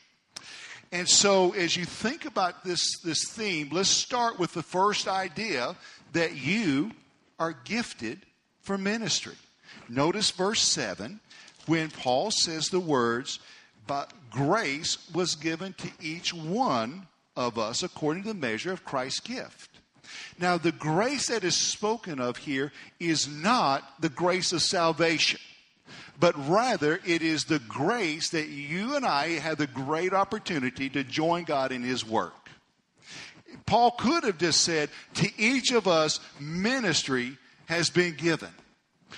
And 0.92 1.08
so, 1.08 1.52
as 1.52 1.76
you 1.76 1.86
think 1.86 2.26
about 2.26 2.64
this, 2.64 3.00
this 3.04 3.30
theme, 3.30 3.70
let's 3.72 3.90
start 3.90 4.40
with 4.40 4.54
the 4.54 4.64
first 4.64 5.08
idea 5.08 5.76
that 6.14 6.36
you 6.36 6.92
are 7.38 7.54
gifted 7.64 8.26
for 8.62 8.78
ministry. 8.78 9.36
Notice 9.88 10.32
verse 10.32 10.62
7 10.62 11.20
when 11.68 11.92
Paul 11.92 12.32
says 12.32 12.70
the 12.70 12.80
words, 12.80 13.40
But 13.86 14.12
grace 14.32 14.98
was 15.14 15.36
given 15.36 15.74
to 15.74 15.90
each 16.02 16.34
one 16.34 17.08
of 17.36 17.60
us 17.60 17.84
according 17.84 18.24
to 18.24 18.30
the 18.30 18.36
measure 18.36 18.72
of 18.72 18.84
Christ's 18.84 19.20
gift. 19.20 19.79
Now, 20.40 20.58
the 20.58 20.72
grace 20.72 21.28
that 21.28 21.44
is 21.44 21.56
spoken 21.56 22.20
of 22.20 22.38
here 22.38 22.72
is 23.00 23.28
not 23.28 23.84
the 24.02 24.10
grace 24.10 24.54
of 24.54 24.62
salvation, 24.62 25.40
but 26.20 26.36
rather 26.50 27.00
it 27.06 27.22
is 27.22 27.46
the 27.46 27.60
grace 27.60 28.30
that 28.30 28.48
you 28.48 28.96
and 28.96 29.06
I 29.06 29.40
have 29.40 29.58
the 29.58 29.68
great 29.68 30.14
opportunity 30.14 30.90
to 30.90 31.04
join 31.04 31.44
God 31.44 31.72
in 31.72 31.84
His 31.84 32.06
work. 32.06 32.34
Paul 33.66 33.92
could 33.92 34.24
have 34.24 34.38
just 34.38 34.62
said, 34.62 34.90
To 35.16 35.30
each 35.38 35.72
of 35.72 35.88
us, 35.88 36.20
ministry 36.40 37.38
has 37.66 37.90
been 37.90 38.16
given. 38.16 38.50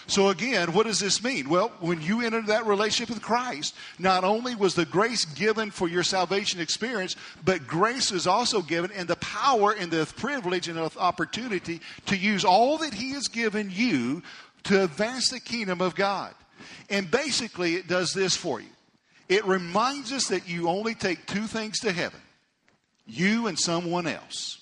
So, 0.08 0.30
again, 0.30 0.74
what 0.74 0.86
does 0.86 1.00
this 1.00 1.24
mean? 1.24 1.50
Well, 1.50 1.72
when 1.80 2.02
you 2.02 2.22
entered 2.22 2.48
that 2.48 2.66
relationship 2.66 3.14
with 3.14 3.24
Christ, 3.24 3.76
not 4.00 4.24
only 4.24 4.56
was 4.56 4.76
the 4.76 4.86
grace 4.86 5.26
given 5.26 5.72
for 5.72 5.88
your 5.88 6.04
salvation 6.04 6.60
experience, 6.60 7.16
but 7.44 7.68
grace 7.68 8.12
is 8.12 8.28
also 8.28 8.62
given 8.62 8.92
and 8.92 9.08
the 9.08 9.18
power 9.18 9.72
and 9.72 9.92
the 9.92 10.12
privilege 10.18 10.68
and 10.68 10.78
the 10.78 10.92
opportunity 10.98 11.82
to 12.08 12.18
use 12.18 12.46
all 12.46 12.78
that 12.80 12.94
He 12.94 13.12
has 13.12 13.28
given 13.28 13.70
you 13.72 14.24
to 14.64 14.84
advance 14.84 15.30
the 15.30 15.40
kingdom 15.40 15.82
of 15.82 15.96
God. 15.96 16.34
And 16.90 17.10
basically, 17.10 17.76
it 17.76 17.88
does 17.88 18.14
this 18.14 18.36
for 18.36 18.60
you 18.60 18.68
it 19.32 19.46
reminds 19.46 20.12
us 20.12 20.28
that 20.28 20.50
you 20.50 20.68
only 20.68 20.94
take 20.94 21.26
two 21.26 21.48
things 21.48 21.80
to 21.80 21.94
heaven 21.94 22.20
you 23.08 23.48
and 23.48 23.58
someone 23.58 24.06
else. 24.06 24.60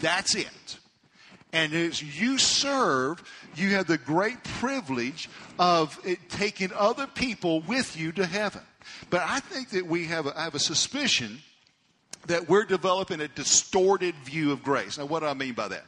That's 0.00 0.34
it. 0.34 0.78
And 1.52 1.72
as 1.72 2.02
you 2.02 2.38
serve, 2.38 3.22
you 3.58 3.70
have 3.70 3.86
the 3.86 3.98
great 3.98 4.42
privilege 4.44 5.28
of 5.58 5.98
taking 6.28 6.70
other 6.74 7.06
people 7.06 7.60
with 7.62 7.96
you 7.96 8.12
to 8.12 8.26
heaven. 8.26 8.62
But 9.10 9.22
I 9.22 9.40
think 9.40 9.70
that 9.70 9.86
we 9.86 10.06
have 10.06 10.26
a, 10.26 10.38
I 10.38 10.44
have 10.44 10.54
a 10.54 10.60
suspicion 10.60 11.38
that 12.26 12.48
we're 12.48 12.64
developing 12.64 13.20
a 13.20 13.28
distorted 13.28 14.14
view 14.24 14.52
of 14.52 14.62
grace. 14.62 14.98
Now, 14.98 15.06
what 15.06 15.20
do 15.20 15.26
I 15.26 15.34
mean 15.34 15.54
by 15.54 15.68
that? 15.68 15.84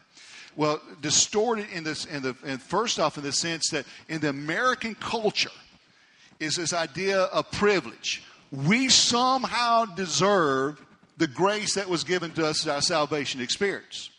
Well, 0.56 0.80
distorted 1.00 1.66
in 1.72 1.84
this, 1.84 2.04
in 2.06 2.22
the, 2.22 2.36
and 2.44 2.60
first 2.60 2.98
off, 2.98 3.16
in 3.16 3.24
the 3.24 3.32
sense 3.32 3.70
that 3.70 3.86
in 4.08 4.20
the 4.20 4.28
American 4.28 4.94
culture 4.94 5.50
is 6.40 6.56
this 6.56 6.72
idea 6.72 7.20
of 7.20 7.50
privilege. 7.52 8.22
We 8.50 8.88
somehow 8.88 9.84
deserve 9.84 10.84
the 11.18 11.28
grace 11.28 11.74
that 11.74 11.88
was 11.88 12.02
given 12.02 12.32
to 12.32 12.46
us 12.46 12.62
as 12.62 12.68
our 12.68 12.82
salvation 12.82 13.40
experience. 13.40 14.10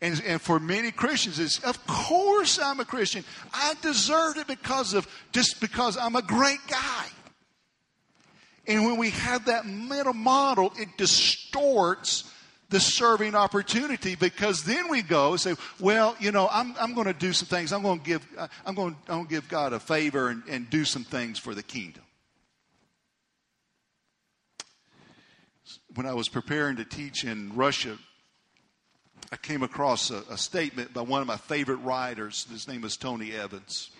And, 0.00 0.22
and 0.24 0.40
for 0.40 0.60
many 0.60 0.92
Christians, 0.92 1.38
it's 1.38 1.58
of 1.64 1.84
course 1.86 2.58
I'm 2.58 2.80
a 2.80 2.84
Christian. 2.84 3.24
I 3.52 3.74
deserved 3.82 4.38
it 4.38 4.46
because 4.46 4.94
of 4.94 5.08
just 5.32 5.60
because 5.60 5.96
I'm 5.96 6.16
a 6.16 6.22
great 6.22 6.60
guy. 6.68 7.06
And 8.66 8.84
when 8.84 8.98
we 8.98 9.10
have 9.10 9.46
that 9.46 9.66
mental 9.66 10.12
model, 10.12 10.72
it 10.78 10.88
distorts 10.98 12.30
the 12.68 12.78
serving 12.78 13.34
opportunity 13.34 14.14
because 14.14 14.62
then 14.64 14.90
we 14.90 15.00
go 15.00 15.32
and 15.32 15.40
say, 15.40 15.54
well, 15.80 16.14
you 16.20 16.32
know, 16.32 16.48
I'm, 16.52 16.74
I'm 16.78 16.92
going 16.92 17.06
to 17.06 17.14
do 17.14 17.32
some 17.32 17.48
things. 17.48 17.72
I'm 17.72 17.82
going 17.82 18.00
to 18.00 18.04
give, 18.04 18.26
I'm 18.66 18.74
going, 18.74 18.94
I'm 19.08 19.14
going 19.14 19.26
to 19.26 19.30
give 19.30 19.48
God 19.48 19.72
a 19.72 19.80
favor 19.80 20.28
and, 20.28 20.42
and 20.48 20.68
do 20.68 20.84
some 20.84 21.02
things 21.04 21.38
for 21.38 21.54
the 21.54 21.62
kingdom. 21.62 22.02
When 25.94 26.06
I 26.06 26.12
was 26.12 26.28
preparing 26.28 26.76
to 26.76 26.84
teach 26.84 27.24
in 27.24 27.54
Russia 27.56 27.96
I 29.30 29.36
came 29.36 29.62
across 29.62 30.10
a, 30.10 30.22
a, 30.30 30.38
statement 30.38 30.94
by 30.94 31.02
one 31.02 31.20
of 31.20 31.26
my 31.26 31.36
favorite 31.36 31.76
writers. 31.76 32.46
His 32.50 32.66
name 32.66 32.84
is 32.84 32.96
Tony 32.96 33.32
Evans. 33.32 33.90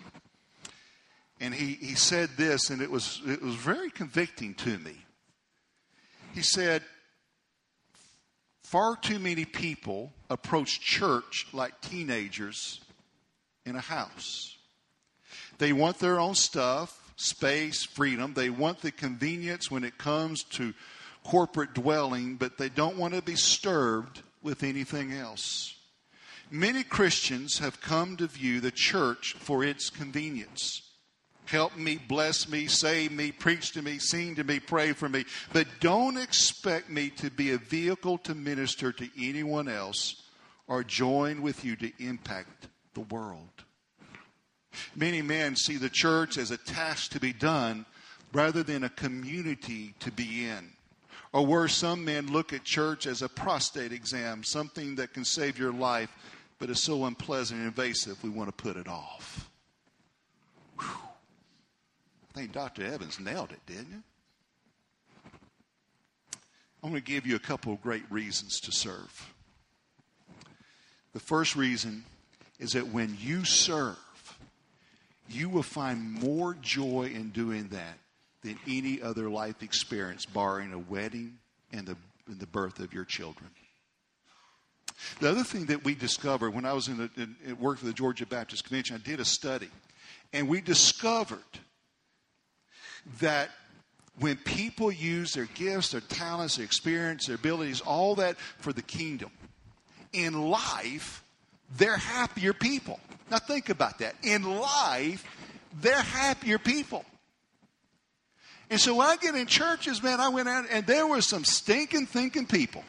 And 1.40 1.54
he, 1.54 1.74
he 1.74 1.94
said 1.94 2.30
this, 2.36 2.70
and 2.70 2.80
it 2.80 2.90
was, 2.90 3.20
it 3.26 3.42
was 3.42 3.54
very 3.54 3.90
convicting 3.90 4.54
to 4.54 4.78
me. 4.78 4.96
He 6.34 6.42
said, 6.42 6.82
Far 8.62 8.96
too 8.96 9.18
many 9.18 9.44
people 9.44 10.12
approach 10.28 10.80
church 10.80 11.46
like 11.52 11.80
teenagers 11.80 12.80
in 13.64 13.76
a 13.76 13.80
house. 13.80 14.56
They 15.58 15.72
want 15.72 15.98
their 15.98 16.20
own 16.20 16.34
stuff, 16.34 17.12
space, 17.16 17.84
freedom. 17.84 18.34
They 18.34 18.50
want 18.50 18.80
the 18.80 18.92
convenience 18.92 19.70
when 19.70 19.84
it 19.84 19.96
comes 19.96 20.42
to 20.44 20.74
corporate 21.24 21.74
dwelling, 21.74 22.36
but 22.36 22.58
they 22.58 22.68
don't 22.68 22.98
want 22.98 23.14
to 23.14 23.22
be 23.22 23.32
disturbed 23.32 24.22
with 24.42 24.62
anything 24.62 25.12
else. 25.12 25.74
Many 26.50 26.82
Christians 26.82 27.58
have 27.58 27.80
come 27.80 28.16
to 28.16 28.26
view 28.26 28.60
the 28.60 28.70
church 28.70 29.34
for 29.38 29.62
its 29.62 29.90
convenience. 29.90 30.82
Help 31.44 31.76
me, 31.76 31.98
bless 32.08 32.48
me, 32.48 32.66
save 32.66 33.10
me, 33.12 33.32
preach 33.32 33.72
to 33.72 33.82
me, 33.82 33.98
sing 33.98 34.34
to 34.34 34.44
me, 34.44 34.60
pray 34.60 34.92
for 34.92 35.08
me. 35.08 35.24
But 35.52 35.66
don't 35.80 36.18
expect 36.18 36.90
me 36.90 37.10
to 37.10 37.30
be 37.30 37.52
a 37.52 37.58
vehicle 37.58 38.18
to 38.18 38.34
minister 38.34 38.92
to 38.92 39.08
anyone 39.18 39.68
else 39.68 40.22
or 40.66 40.84
join 40.84 41.40
with 41.40 41.64
you 41.64 41.74
to 41.76 41.90
impact 41.98 42.68
the 42.94 43.00
world. 43.00 43.64
Many 44.94 45.22
men 45.22 45.56
see 45.56 45.76
the 45.76 45.88
church 45.88 46.36
as 46.36 46.50
a 46.50 46.58
task 46.58 47.12
to 47.12 47.20
be 47.20 47.32
done 47.32 47.86
rather 48.32 48.62
than 48.62 48.84
a 48.84 48.90
community 48.90 49.94
to 50.00 50.12
be 50.12 50.46
in. 50.46 50.72
Or 51.32 51.44
where 51.44 51.68
some 51.68 52.04
men 52.04 52.32
look 52.32 52.52
at 52.52 52.64
church 52.64 53.06
as 53.06 53.22
a 53.22 53.28
prostate 53.28 53.92
exam, 53.92 54.42
something 54.42 54.94
that 54.96 55.12
can 55.12 55.24
save 55.24 55.58
your 55.58 55.72
life, 55.72 56.10
but 56.58 56.70
is 56.70 56.82
so 56.82 57.04
unpleasant 57.04 57.60
and 57.60 57.68
invasive, 57.68 58.22
we 58.24 58.30
want 58.30 58.48
to 58.48 58.62
put 58.62 58.76
it 58.76 58.88
off. 58.88 59.50
Whew. 60.78 60.88
I 60.88 62.38
think 62.38 62.52
Dr. 62.52 62.84
Evans 62.84 63.20
nailed 63.20 63.52
it, 63.52 63.60
didn't 63.66 63.90
you? 63.90 64.02
I'm 66.82 66.90
going 66.90 67.02
to 67.02 67.06
give 67.06 67.26
you 67.26 67.36
a 67.36 67.40
couple 67.40 67.72
of 67.72 67.82
great 67.82 68.04
reasons 68.10 68.60
to 68.60 68.72
serve. 68.72 69.32
The 71.12 71.20
first 71.20 71.56
reason 71.56 72.04
is 72.58 72.72
that 72.72 72.88
when 72.88 73.16
you 73.20 73.44
serve, 73.44 73.98
you 75.28 75.48
will 75.48 75.62
find 75.62 76.12
more 76.12 76.54
joy 76.54 77.10
in 77.14 77.30
doing 77.30 77.68
that 77.68 77.98
than 78.48 78.58
any 78.66 79.02
other 79.02 79.28
life 79.28 79.62
experience, 79.62 80.24
barring 80.24 80.72
a 80.72 80.78
wedding 80.78 81.38
and 81.72 81.86
the, 81.86 81.96
and 82.26 82.40
the 82.40 82.46
birth 82.46 82.80
of 82.80 82.92
your 82.92 83.04
children. 83.04 83.50
The 85.20 85.30
other 85.30 85.44
thing 85.44 85.66
that 85.66 85.84
we 85.84 85.94
discovered 85.94 86.54
when 86.54 86.64
I 86.64 86.72
was 86.72 86.88
in, 86.88 86.96
the, 86.96 87.10
in, 87.16 87.36
in 87.44 87.58
work 87.58 87.78
for 87.78 87.84
the 87.86 87.92
Georgia 87.92 88.26
Baptist 88.26 88.64
Convention, 88.64 88.96
I 88.96 89.06
did 89.06 89.20
a 89.20 89.24
study, 89.24 89.68
and 90.32 90.48
we 90.48 90.60
discovered 90.60 91.38
that 93.20 93.50
when 94.18 94.36
people 94.36 94.90
use 94.90 95.34
their 95.34 95.48
gifts, 95.54 95.92
their 95.92 96.00
talents, 96.00 96.56
their 96.56 96.64
experience, 96.64 97.26
their 97.26 97.36
abilities, 97.36 97.80
all 97.80 98.16
that 98.16 98.36
for 98.58 98.72
the 98.72 98.82
kingdom, 98.82 99.30
in 100.12 100.48
life, 100.48 101.22
they're 101.76 101.96
happier 101.96 102.52
people. 102.52 102.98
Now 103.30 103.38
think 103.38 103.68
about 103.68 103.98
that. 103.98 104.16
In 104.22 104.42
life, 104.42 105.24
they're 105.80 106.02
happier 106.02 106.58
people. 106.58 107.04
And 108.70 108.80
so 108.80 108.94
when 108.94 109.06
I 109.06 109.16
get 109.16 109.34
in 109.34 109.46
churches, 109.46 110.02
man, 110.02 110.20
I 110.20 110.28
went 110.28 110.48
out 110.48 110.66
and 110.70 110.86
there 110.86 111.06
were 111.06 111.22
some 111.22 111.44
stinking 111.44 112.06
thinking 112.06 112.46
people. 112.46 112.84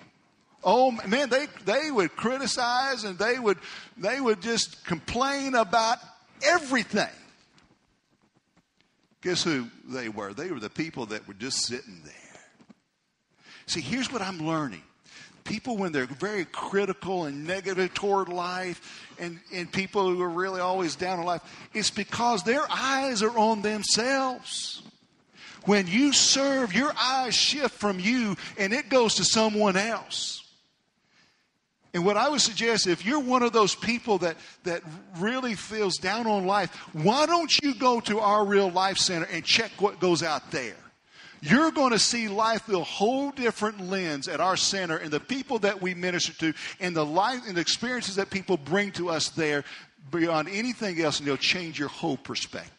Oh 0.63 0.91
man, 1.07 1.29
they 1.29 1.47
they 1.63 1.89
would 1.89 2.15
criticize 2.15 3.05
and 3.05 3.17
they 3.17 3.39
would 3.39 3.57
they 3.97 4.19
would 4.19 4.41
just 4.41 4.83
complain 4.83 5.55
about 5.55 5.99
everything. 6.45 7.07
Guess 9.21 9.43
who 9.43 9.67
they 9.85 10.09
were? 10.09 10.33
They 10.33 10.51
were 10.51 10.59
the 10.59 10.69
people 10.69 11.05
that 11.07 11.27
were 11.27 11.33
just 11.33 11.65
sitting 11.65 12.01
there. 12.03 12.13
See, 13.65 13.81
here's 13.81 14.11
what 14.11 14.21
I'm 14.21 14.39
learning. 14.39 14.81
People, 15.43 15.77
when 15.77 15.91
they're 15.91 16.05
very 16.05 16.45
critical 16.45 17.25
and 17.25 17.45
negative 17.45 17.93
toward 17.93 18.29
life, 18.29 19.09
and, 19.19 19.39
and 19.53 19.71
people 19.71 20.09
who 20.09 20.21
are 20.21 20.29
really 20.29 20.61
always 20.61 20.95
down 20.95 21.19
in 21.19 21.25
life, 21.25 21.41
it's 21.73 21.89
because 21.89 22.43
their 22.43 22.63
eyes 22.69 23.23
are 23.23 23.35
on 23.37 23.61
themselves. 23.61 24.83
When 25.65 25.87
you 25.87 26.13
serve, 26.13 26.73
your 26.73 26.93
eyes 26.97 27.35
shift 27.35 27.75
from 27.75 27.99
you 27.99 28.35
and 28.57 28.73
it 28.73 28.89
goes 28.89 29.15
to 29.15 29.23
someone 29.23 29.77
else. 29.77 30.43
And 31.93 32.05
what 32.05 32.17
I 32.17 32.29
would 32.29 32.41
suggest, 32.41 32.85
if 32.85 33.03
you're 33.03 33.19
one 33.19 33.41
of 33.41 33.51
those 33.51 33.73
people 33.73 34.19
that, 34.19 34.37
that 34.63 34.83
really 35.17 35.55
feels 35.55 35.97
down 35.97 36.27
on 36.27 36.45
life, 36.45 36.75
why 36.93 37.25
don't 37.25 37.51
you 37.63 37.73
go 37.73 37.99
to 38.01 38.19
our 38.19 38.45
Real 38.45 38.69
Life 38.69 38.97
Center 38.97 39.25
and 39.31 39.43
check 39.43 39.71
what 39.79 39.99
goes 39.99 40.21
out 40.21 40.51
there? 40.51 40.75
You're 41.41 41.71
going 41.71 41.91
to 41.91 41.99
see 41.99 42.27
life 42.27 42.65
through 42.65 42.81
a 42.81 42.83
whole 42.83 43.31
different 43.31 43.89
lens 43.89 44.27
at 44.27 44.41
our 44.41 44.57
center 44.57 44.97
and 44.97 45.09
the 45.09 45.21
people 45.21 45.59
that 45.59 45.81
we 45.81 45.93
minister 45.93 46.33
to 46.33 46.53
and 46.79 46.95
the 46.95 47.05
life 47.05 47.41
and 47.47 47.55
the 47.55 47.61
experiences 47.61 48.15
that 48.15 48.29
people 48.29 48.57
bring 48.57 48.91
to 48.91 49.09
us 49.09 49.29
there 49.29 49.63
beyond 50.11 50.49
anything 50.49 50.99
else, 51.01 51.19
and 51.19 51.27
they'll 51.27 51.37
change 51.37 51.79
your 51.79 51.87
whole 51.87 52.17
perspective. 52.17 52.78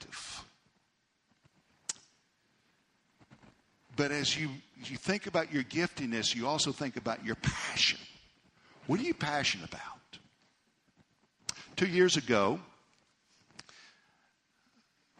But 3.97 4.13
as 4.13 4.37
you, 4.39 4.51
you 4.85 4.97
think 4.97 5.27
about 5.27 5.53
your 5.53 5.65
giftiness, 5.65 6.35
you 6.35 6.47
also 6.47 6.73
think 6.73 6.97
about 6.97 7.25
your 7.25 7.37
passion. 7.37 7.99
What 8.87 9.01
are 9.01 9.05
you 9.05 9.15
passionate 9.15 9.69
about? 9.69 9.85
Two 11.77 11.87
years 11.87 12.17
ago, 12.17 12.61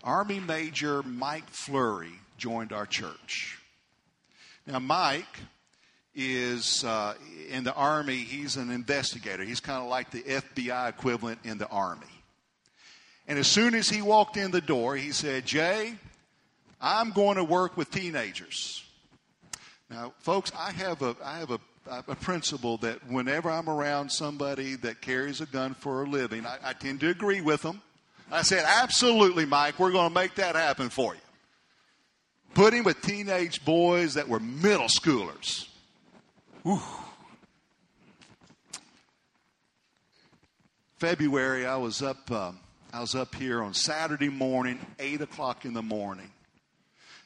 Army 0.03 0.41
Major 0.41 1.03
Mike 1.03 1.49
Flurry 1.49 2.13
joined 2.39 2.73
our 2.73 2.87
church. 2.87 3.59
Now, 4.67 4.79
Mike 4.79 5.41
is 6.15 6.85
uh, 6.85 7.15
in 7.51 7.65
the 7.65 7.75
Army, 7.75 8.17
he's 8.17 8.57
an 8.57 8.71
investigator. 8.71 9.45
He's 9.45 9.61
kind 9.61 9.83
of 9.83 9.89
like 9.89 10.11
the 10.11 10.23
FBI 10.23 10.89
equivalent 10.89 11.41
in 11.45 11.59
the 11.59 11.69
Army. 11.69 12.07
And 13.29 13.39
as 13.39 13.47
soon 13.47 13.75
as 13.75 13.89
he 13.89 14.03
walked 14.03 14.37
in 14.37 14.51
the 14.51 14.61
door, 14.61 14.97
he 14.97 15.13
said, 15.13 15.47
Jay, 15.47 15.95
I'm 16.81 17.11
going 17.11 17.37
to 17.37 17.45
work 17.45 17.77
with 17.77 17.91
teenagers. 17.91 18.83
Now, 19.91 20.15
folks, 20.21 20.53
I 20.57 20.71
have 20.73 21.03
a, 21.03 21.17
I 21.25 21.39
have 21.39 21.51
a 21.51 21.61
a 22.07 22.15
principle 22.15 22.77
that 22.79 22.99
whenever 23.09 23.51
I'm 23.51 23.69
around 23.69 24.11
somebody 24.11 24.77
that 24.77 25.01
carries 25.01 25.41
a 25.41 25.47
gun 25.47 25.75
for 25.75 26.03
a 26.03 26.07
living, 26.07 26.47
I, 26.47 26.59
I 26.63 26.73
tend 26.73 27.01
to 27.01 27.09
agree 27.09 27.41
with 27.41 27.63
them. 27.63 27.81
I 28.31 28.43
said, 28.43 28.65
absolutely, 28.65 29.45
Mike, 29.45 29.79
we're 29.79 29.91
going 29.91 30.11
to 30.11 30.15
make 30.15 30.37
that 30.37 30.55
happen 30.55 30.89
for 30.89 31.15
you. 31.15 31.21
Put 32.55 32.75
him 32.75 32.85
with 32.85 33.01
teenage 33.03 33.65
boys 33.65 34.15
that 34.15 34.29
were 34.29 34.41
middle 34.41 34.87
schoolers. 34.87 35.69
Whew. 36.63 36.81
February, 40.99 41.67
I 41.67 41.77
was 41.77 42.03
up. 42.03 42.31
Uh, 42.31 42.53
I 42.93 43.01
was 43.01 43.15
up 43.15 43.35
here 43.35 43.63
on 43.63 43.73
Saturday 43.73 44.29
morning, 44.29 44.79
eight 44.99 45.21
o'clock 45.21 45.65
in 45.65 45.75
the 45.75 45.83
morning. 45.83 46.31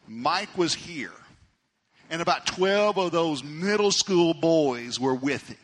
Mike 0.06 0.56
was 0.56 0.74
here 0.74 1.12
and 2.10 2.20
about 2.20 2.46
12 2.46 2.98
of 2.98 3.12
those 3.12 3.42
middle 3.42 3.90
school 3.90 4.34
boys 4.34 5.00
were 5.00 5.14
with 5.14 5.48
him. 5.48 5.56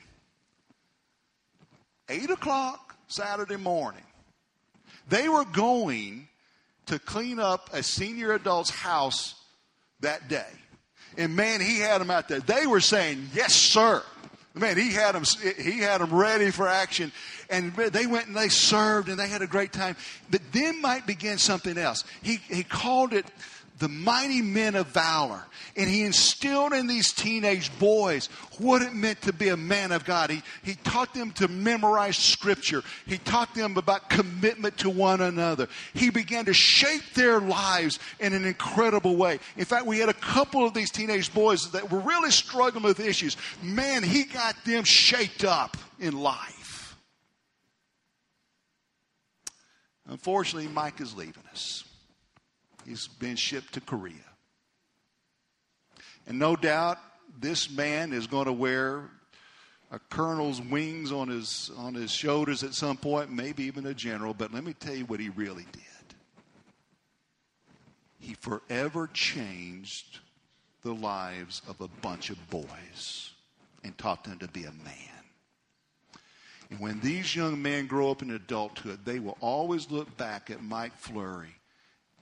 8 2.09 2.31
o'clock 2.31 2.96
Saturday 3.09 3.57
morning. 3.57 4.03
They 5.09 5.29
were 5.29 5.44
going 5.44 6.29
to 6.87 6.98
clean 6.98 7.38
up 7.38 7.70
a 7.72 7.83
senior 7.83 8.33
adult's 8.33 8.70
house 8.70 9.35
that 10.00 10.29
day. 10.29 10.46
And 11.16 11.37
man, 11.37 11.61
he 11.61 11.79
had 11.79 12.00
them 12.00 12.11
out 12.11 12.29
there. 12.29 12.40
They 12.40 12.66
were 12.66 12.81
saying, 12.81 13.29
Yes, 13.35 13.55
sir. 13.55 14.03
Man, 14.53 14.76
he 14.76 14.90
had 14.90 15.14
them, 15.14 15.22
he 15.59 15.79
had 15.79 16.00
them 16.00 16.12
ready 16.12 16.50
for 16.50 16.66
action. 16.66 17.12
And 17.48 17.72
they 17.74 18.07
went 18.07 18.26
and 18.26 18.37
they 18.37 18.48
served 18.48 19.09
and 19.09 19.18
they 19.18 19.29
had 19.29 19.42
a 19.42 19.46
great 19.46 19.72
time. 19.72 19.96
But 20.31 20.40
then 20.50 20.81
might 20.81 21.07
begin 21.07 21.38
something 21.38 21.79
else. 21.79 22.05
He, 22.22 22.37
he 22.48 22.64
called 22.64 23.12
it 23.12 23.26
the 23.81 23.88
mighty 23.88 24.43
men 24.43 24.77
of 24.77 24.87
valor. 24.88 25.43
And 25.75 25.88
he 25.88 26.05
instilled 26.05 26.73
in 26.75 26.87
these 26.87 27.12
teenage 27.12 27.77
boys 27.79 28.27
what 28.59 28.83
it 28.83 28.93
meant 28.95 29.23
to 29.23 29.33
be 29.33 29.49
a 29.49 29.57
man 29.57 29.90
of 29.90 30.05
God. 30.05 30.31
He, 30.31 30.43
he 30.62 30.75
taught 30.75 31.14
them 31.14 31.33
to 31.33 31.49
memorize 31.49 32.19
scripture. 32.19 32.83
He 33.07 33.19
taught 33.19 33.55
them 33.55 33.77
about 33.77 34.11
commitment 34.11 34.77
to 34.79 34.90
one 34.90 35.23
another. 35.23 35.66
He 35.95 36.11
began 36.11 36.45
to 36.45 36.53
shape 36.53 37.14
their 37.14 37.40
lives 37.40 37.99
in 38.21 38.35
an 38.35 38.45
incredible 38.45 39.16
way. 39.16 39.40
In 39.57 39.64
fact, 39.64 39.87
we 39.87 39.99
had 39.99 40.11
a 40.11 40.14
couple 40.14 40.64
of 40.64 40.75
these 40.75 40.90
teenage 40.90 41.33
boys 41.33 41.71
that 41.73 41.90
were 41.90 42.01
really 42.01 42.31
struggling 42.31 42.85
with 42.85 43.01
issues. 43.01 43.37
Man, 43.62 44.03
he 44.03 44.25
got 44.25 44.62
them 44.64 44.85
shaped 44.85 45.45
up 45.45 45.77
in 45.99 46.21
life. 46.21 46.99
Unfortunately, 50.07 50.69
Mike 50.69 51.01
is 51.01 51.16
leaving 51.16 51.45
us. 51.53 51.85
He's 52.87 53.07
been 53.07 53.37
shipped 53.37 53.75
to 53.75 53.81
Korea. 53.81 54.14
And 56.27 56.38
no 56.38 56.57
doubt 56.57 56.99
this 57.40 57.71
man 57.71 58.12
is 58.12 58.27
going 58.27 58.47
to 58.47 58.53
wear 58.53 59.11
a 59.90 59.99
colonel's 59.99 60.61
wings 60.61 61.11
on 61.11 61.29
his, 61.29 61.71
on 61.77 61.95
his 61.95 62.11
shoulders 62.11 62.62
at 62.62 62.75
some 62.75 62.97
point, 62.97 63.31
maybe 63.31 63.64
even 63.64 63.87
a 63.87 63.95
general. 63.95 64.35
But 64.35 64.53
let 64.55 64.64
me 64.64 64.73
tell 64.73 64.95
you 64.95 65.05
what 65.07 65.21
he 65.21 65.31
really 65.31 65.66
did. 65.73 65.83
He 68.21 68.35
forever 68.35 69.09
changed 69.12 70.21
the 70.83 70.95
lives 70.95 71.62
of 71.69 71.81
a 71.81 71.88
bunch 71.88 72.31
of 72.31 72.51
boys 72.51 73.33
and 73.83 73.97
taught 73.99 74.25
them 74.25 74.38
to 74.38 74.49
be 74.49 74.64
a 74.64 74.73
man. 74.85 74.95
And 76.71 76.79
when 76.79 77.01
these 77.01 77.35
young 77.35 77.61
men 77.61 77.87
grow 77.87 78.11
up 78.11 78.23
in 78.23 78.31
adulthood, 78.31 79.01
they 79.05 79.19
will 79.19 79.37
always 79.40 79.90
look 79.90 80.16
back 80.16 80.51
at 80.51 80.62
Mike 80.62 80.97
Flurry 80.97 81.57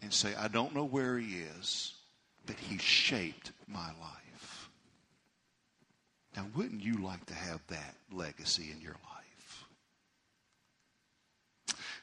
and 0.02 0.12
say, 0.12 0.34
I 0.34 0.48
don't 0.48 0.74
know 0.74 0.84
where 0.84 1.18
he 1.18 1.42
is, 1.60 1.94
but 2.46 2.56
he 2.56 2.78
shaped 2.78 3.52
my 3.66 3.88
life. 4.00 4.70
Now, 6.36 6.46
wouldn't 6.54 6.82
you 6.82 6.98
like 6.98 7.24
to 7.26 7.34
have 7.34 7.60
that 7.68 7.94
legacy 8.12 8.70
in 8.72 8.80
your 8.80 8.92
life? 8.92 9.64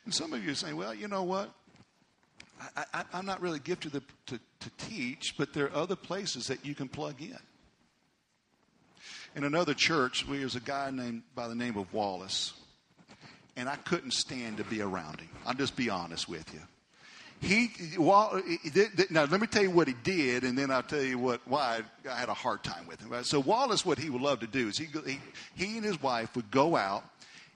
And 0.03 0.13
some 0.13 0.33
of 0.33 0.43
you 0.43 0.51
are 0.51 0.55
saying, 0.55 0.75
well, 0.75 0.93
you 0.93 1.07
know 1.07 1.23
what? 1.23 1.51
I, 2.93 3.03
am 3.13 3.25
not 3.25 3.41
really 3.41 3.59
gifted 3.59 3.93
to, 3.93 4.01
to, 4.27 4.39
to 4.59 4.69
teach, 4.89 5.35
but 5.37 5.53
there 5.53 5.65
are 5.65 5.75
other 5.75 5.95
places 5.95 6.47
that 6.47 6.65
you 6.65 6.73
can 6.73 6.87
plug 6.87 7.21
in. 7.21 7.37
In 9.35 9.43
another 9.43 9.73
church, 9.73 10.25
there 10.29 10.39
was 10.39 10.55
a 10.55 10.61
guy 10.61 10.89
named 10.91 11.23
by 11.33 11.47
the 11.47 11.55
name 11.55 11.77
of 11.77 11.93
Wallace, 11.93 12.53
and 13.57 13.67
I 13.67 13.75
couldn't 13.75 14.13
stand 14.13 14.57
to 14.57 14.63
be 14.63 14.81
around 14.81 15.19
him. 15.19 15.29
I'll 15.45 15.53
just 15.53 15.75
be 15.75 15.89
honest 15.89 16.29
with 16.29 16.53
you 16.53 16.61
he, 17.45 17.71
well, 17.97 18.41
now 19.11 19.25
let 19.25 19.39
me 19.39 19.47
tell 19.47 19.61
you 19.61 19.69
what 19.69 19.87
he 19.87 19.93
did, 20.03 20.43
and 20.43 20.57
then 20.57 20.71
I'll 20.71 20.83
tell 20.83 21.03
you 21.03 21.19
what 21.19 21.41
why 21.45 21.81
I 22.09 22.15
had 22.15 22.29
a 22.29 22.33
hard 22.33 22.63
time 22.63 22.87
with 22.87 22.99
him. 22.99 23.23
So 23.23 23.39
Wallace, 23.39 23.85
what 23.85 23.99
he 23.99 24.09
would 24.09 24.21
love 24.21 24.39
to 24.39 24.47
do 24.47 24.67
is 24.67 24.77
he, 24.77 24.87
he, 25.55 25.77
and 25.77 25.85
his 25.85 26.01
wife 26.01 26.35
would 26.35 26.49
go 26.49 26.75
out, 26.75 27.03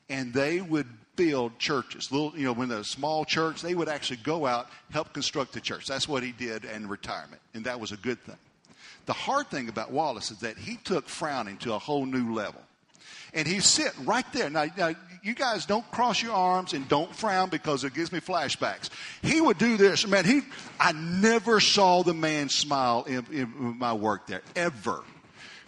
and 0.07 0.33
they 0.33 0.61
would 0.61 0.87
build 1.15 1.57
churches. 1.57 2.11
Little, 2.11 2.37
you 2.37 2.45
know, 2.45 2.53
when 2.53 2.71
a 2.71 2.83
small 2.83 3.25
church, 3.25 3.61
they 3.61 3.73
would 3.73 3.89
actually 3.89 4.17
go 4.17 4.45
out 4.45 4.69
help 4.91 5.11
construct 5.11 5.53
the 5.53 5.61
church. 5.61 5.87
That's 5.87 6.07
what 6.07 6.23
he 6.23 6.31
did 6.31 6.65
in 6.65 6.87
retirement, 6.87 7.41
and 7.53 7.65
that 7.65 7.79
was 7.79 7.91
a 7.91 7.97
good 7.97 8.21
thing. 8.21 8.37
The 9.07 9.13
hard 9.13 9.47
thing 9.47 9.69
about 9.69 9.91
Wallace 9.91 10.29
is 10.29 10.39
that 10.41 10.57
he 10.57 10.77
took 10.77 11.09
frowning 11.09 11.57
to 11.57 11.73
a 11.73 11.79
whole 11.79 12.05
new 12.05 12.33
level. 12.33 12.61
And 13.33 13.47
he's 13.47 13.65
sitting 13.65 14.05
right 14.05 14.25
there. 14.33 14.49
Now, 14.49 14.65
now, 14.77 14.93
you 15.21 15.33
guys 15.33 15.65
don't 15.65 15.89
cross 15.91 16.21
your 16.21 16.33
arms 16.33 16.73
and 16.73 16.87
don't 16.87 17.13
frown 17.15 17.49
because 17.49 17.83
it 17.83 17.93
gives 17.93 18.11
me 18.11 18.19
flashbacks. 18.19 18.89
He 19.21 19.41
would 19.41 19.57
do 19.57 19.77
this. 19.77 20.07
Man, 20.07 20.25
he, 20.25 20.41
I 20.79 20.91
never 20.93 21.59
saw 21.59 22.03
the 22.03 22.13
man 22.13 22.49
smile 22.49 23.03
in, 23.03 23.25
in 23.31 23.77
my 23.77 23.93
work 23.93 24.27
there, 24.27 24.41
ever. 24.55 25.03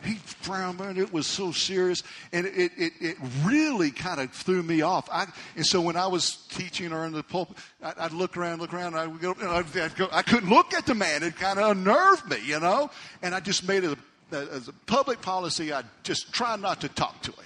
he 0.04 0.16
frowned, 0.16 0.80
man. 0.80 0.98
it 0.98 1.12
was 1.12 1.28
so 1.28 1.52
serious, 1.52 2.04
and 2.32 2.46
it, 2.48 2.72
it, 2.78 2.94
it 3.00 3.18
really 3.44 3.92
kind 3.92 4.20
of 4.22 4.32
threw 4.32 4.64
me 4.64 4.82
off. 4.82 5.10
I, 5.12 5.28
and 5.56 5.66
so 5.66 5.82
when 5.82 5.96
I 5.96 6.08
was 6.08 6.38
teaching 6.50 6.94
or 6.94 7.06
in 7.06 7.12
the 7.12 7.24
pulpit, 7.24 7.58
I'd 7.84 8.14
look 8.14 8.38
around, 8.38 8.62
look 8.62 8.74
around, 8.74 8.96
I 8.96 9.08
would 9.08 9.22
go, 9.22 9.34
go, 9.34 10.10
I 10.12 10.22
couldn't 10.22 10.50
look 10.50 10.74
at 10.74 10.86
the 10.86 10.96
man. 10.96 11.24
It 11.24 11.36
kind 11.36 11.60
of 11.60 11.72
unnerved 11.72 12.30
me, 12.30 12.38
you 12.46 12.60
know. 12.60 12.90
And 13.22 13.36
I 13.36 13.40
just 13.42 13.68
made 13.68 13.84
it 13.84 13.98
a, 14.32 14.36
as 14.36 14.70
a 14.70 14.74
public 14.86 15.22
policy. 15.22 15.74
I 15.74 15.84
just 16.04 16.34
try 16.34 16.56
not 16.56 16.82
to 16.82 16.90
talk 16.90 17.22
to 17.24 17.32
him. 17.32 17.46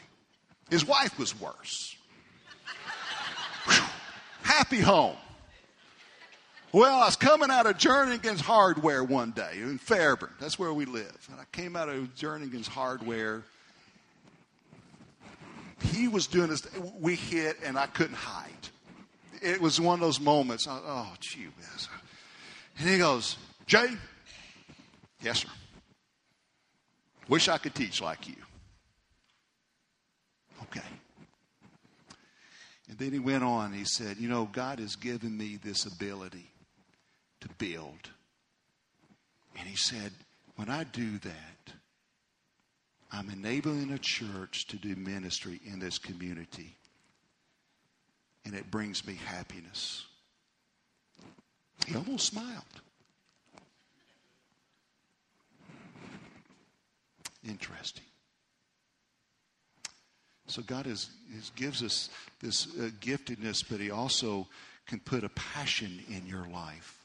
His 0.69 0.86
wife 0.86 1.17
was 1.19 1.39
worse. 1.39 1.95
Happy 4.43 4.80
home. 4.80 5.15
Well, 6.71 7.01
I 7.01 7.06
was 7.06 7.15
coming 7.15 7.49
out 7.49 7.67
of 7.67 7.78
Jernigan's 7.78 8.41
Hardware 8.41 9.04
one 9.04 9.32
day 9.32 9.51
in 9.56 9.78
Fairburn. 9.78 10.34
That's 10.41 10.60
where 10.60 10.73
we 10.73 10.86
live. 10.86 11.28
And 11.32 11.39
I 11.39 11.45
came 11.51 11.75
out 11.75 11.88
of 11.88 12.13
Jernigan's 12.15 12.67
Hardware. 12.67 13.43
He 15.84 16.08
was 16.08 16.28
doing 16.28 16.49
this. 16.49 16.67
We 16.99 17.15
hit, 17.15 17.58
and 17.63 17.78
I 17.78 17.86
couldn't 17.86 18.15
hide. 18.15 18.51
It 19.41 19.62
was 19.62 19.80
one 19.80 19.95
of 19.95 19.99
those 20.01 20.19
moments. 20.19 20.67
I, 20.67 20.80
oh, 20.86 21.13
gee 21.19 21.47
whiz. 21.58 21.88
And 22.80 22.89
he 22.89 22.97
goes, 22.97 23.38
Jay, 23.67 23.88
yes, 25.21 25.39
sir. 25.39 25.49
Wish 27.30 27.47
I 27.47 27.58
could 27.58 27.73
teach 27.73 28.01
like 28.01 28.28
you. 28.28 28.36
Okay. 30.76 30.88
And 32.90 32.98
then 32.98 33.12
he 33.12 33.20
went 33.20 33.44
on. 33.44 33.74
He 33.74 33.86
said, 33.86 34.18
You 34.18 34.30
know, 34.30 34.50
God 34.52 34.80
has 34.80 34.96
given 34.96 35.38
me 35.38 35.58
this 35.64 35.86
ability 35.86 36.52
to 37.42 37.50
build. 37.58 38.10
And 39.58 39.68
he 39.68 39.76
said, 39.76 40.12
when 40.56 40.70
I 40.70 40.84
do 40.84 41.18
that, 41.20 41.74
I'm 43.12 43.30
enabling 43.30 43.92
a 43.92 44.00
church 44.00 44.68
to 44.68 44.78
do 44.78 44.96
ministry 44.96 45.60
in 45.66 45.80
this 45.80 45.98
community. 45.98 46.76
And 48.46 48.54
it 48.54 48.70
brings 48.72 49.06
me 49.06 49.16
happiness. 49.26 50.06
He 51.88 51.96
almost 51.96 52.28
smiled. 52.28 52.64
Interesting. 57.48 58.05
So 60.47 60.62
God 60.62 60.88
is, 60.88 61.10
is 61.38 61.51
gives 61.55 61.81
us 61.81 62.10
this 62.41 62.67
uh, 62.77 62.89
giftedness, 63.01 63.63
but 63.69 63.79
He 63.79 63.91
also 63.91 64.47
can 64.86 64.99
put 64.99 65.23
a 65.23 65.29
passion 65.29 65.99
in 66.10 66.25
your 66.27 66.47
life 66.53 66.99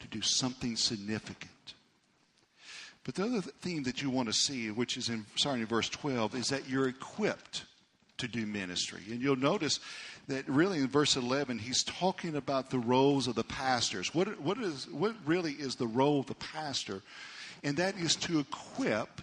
to 0.00 0.06
do 0.08 0.22
something 0.22 0.76
significant. 0.76 1.50
But 3.04 3.14
the 3.14 3.24
other 3.24 3.40
theme 3.40 3.84
that 3.84 4.02
you 4.02 4.10
want 4.10 4.28
to 4.28 4.34
see, 4.34 4.70
which 4.70 4.96
is 4.96 5.08
in 5.08 5.24
starting 5.34 5.62
in 5.62 5.66
verse 5.66 5.88
12, 5.88 6.34
is 6.34 6.48
that 6.48 6.68
you're 6.68 6.88
equipped 6.88 7.64
to 8.18 8.28
do 8.28 8.44
ministry. 8.46 9.00
And 9.10 9.22
you'll 9.22 9.36
notice 9.36 9.80
that 10.26 10.46
really 10.48 10.78
in 10.78 10.88
verse 10.88 11.16
11, 11.16 11.58
he's 11.58 11.82
talking 11.84 12.36
about 12.36 12.70
the 12.70 12.78
roles 12.78 13.26
of 13.26 13.34
the 13.34 13.44
pastors. 13.44 14.14
What, 14.14 14.40
what, 14.40 14.58
is, 14.58 14.86
what 14.90 15.14
really 15.24 15.52
is 15.52 15.76
the 15.76 15.86
role 15.86 16.20
of 16.20 16.26
the 16.26 16.34
pastor? 16.34 17.02
And 17.64 17.76
that 17.78 17.96
is 17.96 18.14
to 18.16 18.40
equip 18.40 19.22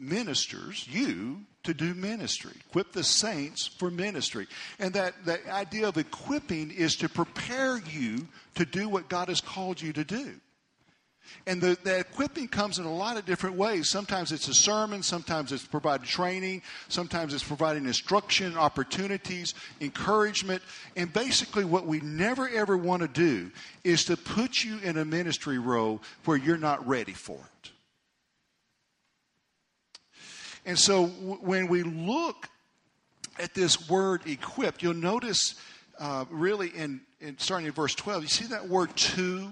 ministers, 0.00 0.88
you, 0.90 1.42
to 1.62 1.74
do 1.74 1.94
ministry. 1.94 2.52
Equip 2.68 2.92
the 2.92 3.04
saints 3.04 3.66
for 3.66 3.90
ministry. 3.90 4.46
And 4.78 4.94
that, 4.94 5.14
that 5.26 5.46
idea 5.46 5.88
of 5.88 5.98
equipping 5.98 6.70
is 6.70 6.96
to 6.96 7.08
prepare 7.08 7.78
you 7.78 8.26
to 8.54 8.64
do 8.64 8.88
what 8.88 9.08
God 9.08 9.28
has 9.28 9.40
called 9.40 9.80
you 9.80 9.92
to 9.92 10.04
do. 10.04 10.40
And 11.46 11.60
the, 11.60 11.78
the, 11.84 12.00
equipping 12.00 12.48
comes 12.48 12.78
in 12.78 12.84
a 12.84 12.92
lot 12.92 13.16
of 13.16 13.24
different 13.24 13.56
ways. 13.56 13.88
Sometimes 13.88 14.32
it's 14.32 14.48
a 14.48 14.54
sermon, 14.54 15.02
sometimes 15.02 15.52
it's 15.52 15.64
providing 15.64 16.06
training, 16.06 16.62
sometimes 16.88 17.34
it's 17.34 17.44
providing 17.44 17.86
instruction, 17.86 18.56
opportunities, 18.56 19.54
encouragement. 19.80 20.60
And 20.96 21.12
basically, 21.12 21.64
what 21.64 21.86
we 21.86 22.00
never 22.00 22.48
ever 22.48 22.76
want 22.76 23.02
to 23.02 23.08
do 23.08 23.50
is 23.84 24.04
to 24.06 24.16
put 24.16 24.64
you 24.64 24.78
in 24.80 24.98
a 24.98 25.04
ministry 25.04 25.58
role 25.58 26.02
where 26.24 26.36
you're 26.36 26.56
not 26.56 26.86
ready 26.86 27.12
for 27.12 27.38
it. 27.38 27.70
And 30.66 30.78
so 30.78 31.06
w- 31.06 31.38
when 31.40 31.68
we 31.68 31.82
look 31.82 32.48
at 33.38 33.54
this 33.54 33.88
word 33.88 34.26
equipped, 34.26 34.82
you'll 34.82 34.94
notice 34.94 35.54
uh, 35.98 36.24
really 36.30 36.68
in, 36.68 37.00
in, 37.20 37.38
starting 37.38 37.66
in 37.66 37.72
verse 37.72 37.94
12, 37.94 38.22
you 38.22 38.28
see 38.28 38.46
that 38.46 38.68
word 38.68 38.94
to? 38.96 39.50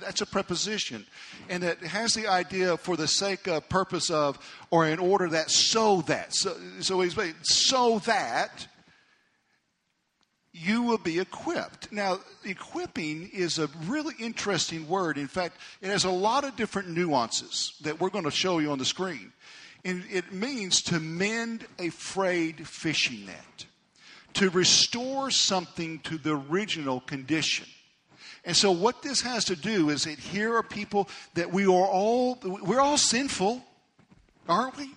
That's 0.00 0.20
a 0.20 0.26
preposition. 0.26 1.06
And 1.48 1.64
it 1.64 1.78
has 1.80 2.14
the 2.14 2.28
idea 2.28 2.76
for 2.76 2.96
the 2.96 3.08
sake 3.08 3.48
of, 3.48 3.68
purpose 3.68 4.10
of, 4.10 4.38
or 4.70 4.86
in 4.86 4.98
order 4.98 5.28
that, 5.30 5.50
so 5.50 6.02
that. 6.02 6.34
So, 6.34 6.56
so 6.80 7.00
he's 7.00 7.16
so 7.42 7.98
that 8.00 8.66
you 10.52 10.82
will 10.82 10.98
be 10.98 11.18
equipped. 11.18 11.92
Now, 11.92 12.18
equipping 12.44 13.30
is 13.32 13.58
a 13.58 13.68
really 13.86 14.14
interesting 14.18 14.88
word. 14.88 15.16
In 15.16 15.28
fact, 15.28 15.56
it 15.80 15.88
has 15.88 16.04
a 16.04 16.10
lot 16.10 16.44
of 16.44 16.56
different 16.56 16.88
nuances 16.88 17.74
that 17.82 18.00
we're 18.00 18.10
going 18.10 18.24
to 18.24 18.30
show 18.30 18.58
you 18.58 18.70
on 18.70 18.78
the 18.78 18.84
screen. 18.84 19.32
And 19.84 20.04
it 20.10 20.32
means 20.32 20.82
to 20.82 21.00
mend 21.00 21.66
a 21.78 21.88
frayed 21.90 22.66
fishing 22.68 23.26
net, 23.26 23.66
to 24.34 24.50
restore 24.50 25.30
something 25.30 26.00
to 26.00 26.18
the 26.18 26.36
original 26.36 27.00
condition. 27.00 27.66
And 28.44 28.56
so, 28.56 28.70
what 28.72 29.02
this 29.02 29.20
has 29.20 29.44
to 29.46 29.56
do 29.56 29.90
is 29.90 30.04
that 30.04 30.18
here 30.18 30.56
are 30.56 30.62
people 30.62 31.08
that 31.34 31.52
we 31.52 31.64
are 31.64 31.68
all, 31.68 32.38
we're 32.42 32.80
all 32.80 32.96
sinful, 32.96 33.62
aren't 34.48 34.76
we? 34.78 34.90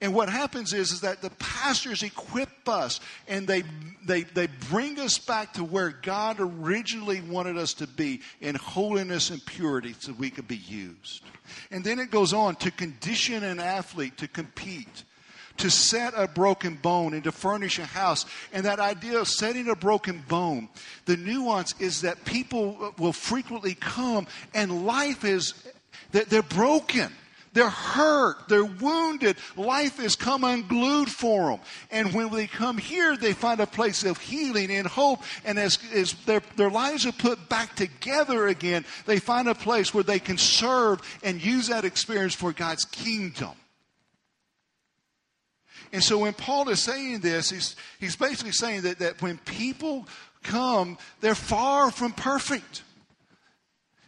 And 0.00 0.14
what 0.14 0.30
happens 0.30 0.72
is, 0.72 0.92
is 0.92 1.00
that 1.02 1.20
the 1.20 1.30
pastors 1.30 2.02
equip 2.02 2.68
us 2.68 3.00
and 3.28 3.46
they, 3.46 3.64
they, 4.04 4.22
they 4.22 4.48
bring 4.70 4.98
us 4.98 5.18
back 5.18 5.52
to 5.54 5.64
where 5.64 5.90
God 5.90 6.36
originally 6.40 7.20
wanted 7.20 7.58
us 7.58 7.74
to 7.74 7.86
be 7.86 8.22
in 8.40 8.54
holiness 8.54 9.28
and 9.28 9.44
purity 9.44 9.94
so 9.98 10.12
we 10.12 10.30
could 10.30 10.48
be 10.48 10.56
used. 10.56 11.22
And 11.70 11.84
then 11.84 11.98
it 11.98 12.10
goes 12.10 12.32
on 12.32 12.56
to 12.56 12.70
condition 12.70 13.44
an 13.44 13.60
athlete 13.60 14.16
to 14.18 14.28
compete 14.28 15.04
to 15.60 15.70
set 15.70 16.14
a 16.16 16.26
broken 16.26 16.74
bone 16.76 17.12
and 17.12 17.24
to 17.24 17.32
furnish 17.32 17.78
a 17.78 17.84
house. 17.84 18.24
And 18.52 18.64
that 18.64 18.80
idea 18.80 19.18
of 19.18 19.28
setting 19.28 19.68
a 19.68 19.76
broken 19.76 20.24
bone, 20.26 20.68
the 21.04 21.18
nuance 21.18 21.74
is 21.78 22.00
that 22.00 22.24
people 22.24 22.94
will 22.98 23.12
frequently 23.12 23.74
come 23.74 24.26
and 24.54 24.86
life 24.86 25.24
is, 25.24 25.52
they're 26.12 26.42
broken. 26.42 27.12
They're 27.52 27.68
hurt. 27.68 28.48
They're 28.48 28.64
wounded. 28.64 29.36
Life 29.56 29.96
has 29.96 30.14
come 30.14 30.44
unglued 30.44 31.10
for 31.10 31.50
them. 31.50 31.60
And 31.90 32.14
when 32.14 32.30
they 32.30 32.46
come 32.46 32.78
here, 32.78 33.16
they 33.16 33.32
find 33.32 33.60
a 33.60 33.66
place 33.66 34.04
of 34.04 34.18
healing 34.18 34.70
and 34.70 34.86
hope. 34.86 35.20
And 35.44 35.58
as, 35.58 35.78
as 35.92 36.12
their, 36.26 36.42
their 36.56 36.70
lives 36.70 37.06
are 37.06 37.12
put 37.12 37.48
back 37.48 37.74
together 37.74 38.46
again, 38.46 38.84
they 39.06 39.18
find 39.18 39.48
a 39.48 39.54
place 39.54 39.92
where 39.92 40.04
they 40.04 40.20
can 40.20 40.38
serve 40.38 41.00
and 41.24 41.44
use 41.44 41.68
that 41.68 41.84
experience 41.84 42.34
for 42.34 42.52
God's 42.52 42.84
kingdom. 42.84 43.50
And 45.92 46.04
so 46.04 46.18
when 46.18 46.34
Paul 46.34 46.68
is 46.68 46.80
saying 46.80 47.18
this, 47.18 47.50
he's, 47.50 47.74
he's 47.98 48.14
basically 48.14 48.52
saying 48.52 48.82
that, 48.82 49.00
that 49.00 49.20
when 49.20 49.38
people 49.38 50.06
come, 50.44 50.98
they're 51.20 51.34
far 51.34 51.90
from 51.90 52.12
perfect. 52.12 52.84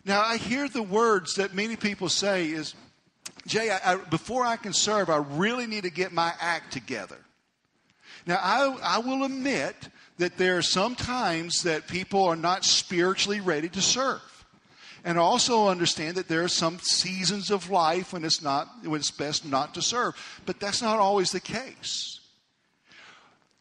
Now, 0.04 0.22
I 0.22 0.36
hear 0.36 0.68
the 0.68 0.82
words 0.82 1.34
that 1.34 1.54
many 1.54 1.74
people 1.74 2.08
say 2.08 2.46
is, 2.46 2.74
Jay, 3.46 3.70
I, 3.70 3.92
I, 3.92 3.96
before 3.96 4.44
I 4.44 4.56
can 4.56 4.72
serve, 4.72 5.10
I 5.10 5.16
really 5.16 5.66
need 5.66 5.84
to 5.84 5.90
get 5.90 6.12
my 6.12 6.32
act 6.40 6.72
together. 6.72 7.18
Now, 8.26 8.38
I, 8.40 8.76
I 8.82 8.98
will 8.98 9.24
admit 9.24 9.74
that 10.18 10.38
there 10.38 10.56
are 10.56 10.62
some 10.62 10.94
times 10.94 11.62
that 11.62 11.88
people 11.88 12.24
are 12.24 12.36
not 12.36 12.64
spiritually 12.64 13.40
ready 13.40 13.68
to 13.70 13.80
serve. 13.80 14.20
And 15.04 15.18
also 15.18 15.66
understand 15.66 16.16
that 16.16 16.28
there 16.28 16.44
are 16.44 16.48
some 16.48 16.78
seasons 16.78 17.50
of 17.50 17.70
life 17.70 18.12
when 18.12 18.24
it's 18.24 18.40
not 18.40 18.68
when 18.84 19.00
it's 19.00 19.10
best 19.10 19.44
not 19.44 19.74
to 19.74 19.82
serve. 19.82 20.14
But 20.46 20.60
that's 20.60 20.80
not 20.80 21.00
always 21.00 21.32
the 21.32 21.40
case. 21.40 22.20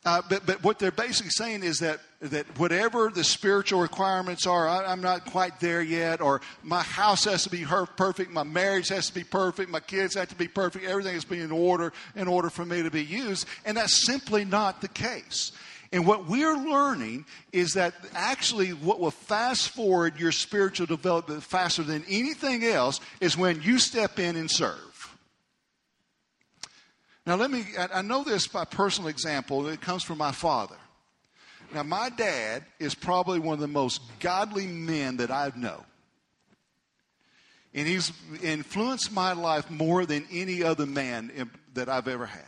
Uh, 0.06 0.22
but, 0.30 0.46
but 0.46 0.64
what 0.64 0.78
they're 0.78 0.92
basically 0.92 1.32
saying 1.32 1.64
is 1.64 1.80
that, 1.80 2.00
that 2.22 2.46
whatever 2.60 3.10
the 3.10 3.24
spiritual 3.24 3.82
requirements 3.82 4.46
are, 4.46 4.68
I, 4.68 4.92
am 4.92 5.02
not 5.02 5.26
quite 5.26 5.60
there 5.60 5.82
yet, 5.82 6.22
or 6.22 6.42
my 6.62 6.84
house 6.84 7.26
has 7.26 7.44
to 7.44 7.50
be 7.50 7.66
perfect, 7.98 8.32
my 8.32 8.44
marriage 8.44 8.90
has 8.90 9.08
to 9.08 9.14
be 9.14 9.24
perfect, 9.24 9.72
my 9.72 9.80
kids 9.80 10.14
have 10.16 10.30
to 10.30 10.36
be 10.36 10.48
perfect, 10.48 10.86
everything 10.86 11.16
has 11.16 11.24
to 11.24 11.30
be 11.32 11.40
in 11.40 11.52
order 11.52 11.92
in 12.16 12.28
order 12.28 12.52
for 12.52 12.64
me 12.64 12.84
to 12.84 12.92
be 12.92 13.04
used. 13.04 13.48
And 13.66 13.76
that's 13.78 14.06
simply 14.06 14.46
not 14.46 14.82
the 14.82 14.88
case. 14.88 15.52
And 15.92 16.06
what 16.06 16.28
we're 16.28 16.56
learning 16.56 17.26
is 17.52 17.74
that 17.74 17.94
actually 18.14 18.70
what 18.70 19.00
will 19.00 19.12
fast 19.12 19.70
forward 19.70 20.20
your 20.20 20.32
spiritual 20.32 20.86
development 20.86 21.44
faster 21.44 21.84
than 21.84 22.06
anything 22.08 22.64
else 22.64 23.02
is 23.20 23.36
when 23.36 23.62
you 23.64 23.80
step 23.80 24.20
in 24.20 24.36
and 24.36 24.50
serve. 24.50 24.78
Now, 27.26 27.36
let 27.36 27.52
me, 27.52 27.66
I 27.94 28.02
know 28.02 28.24
this 28.24 28.48
by 28.48 28.66
personal 28.66 29.10
example. 29.10 29.68
It 29.68 29.82
comes 29.82 30.04
from 30.04 30.18
my 30.18 30.32
father. 30.32 30.76
Now, 31.74 31.84
my 31.84 32.10
dad 32.10 32.64
is 32.80 32.96
probably 32.96 33.40
one 33.40 33.54
of 33.54 33.60
the 33.60 33.68
most 33.68 34.02
godly 34.20 34.68
men 34.68 35.18
that 35.18 35.32
I 35.32 35.52
know. 35.56 35.84
And 37.74 37.88
he's 37.88 38.12
influenced 38.44 39.12
my 39.12 39.32
life 39.34 39.70
more 39.72 40.06
than 40.06 40.28
any 40.32 40.62
other 40.64 40.86
man 40.86 41.50
that 41.74 41.88
I've 41.88 42.10
ever 42.10 42.26
had. 42.26 42.44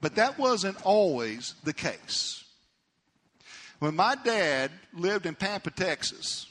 But 0.00 0.16
that 0.16 0.38
wasn't 0.38 0.84
always 0.84 1.54
the 1.62 1.72
case. 1.72 2.44
When 3.78 3.94
my 3.94 4.16
dad 4.16 4.72
lived 4.92 5.26
in 5.26 5.34
Pampa, 5.34 5.70
Texas, 5.70 6.46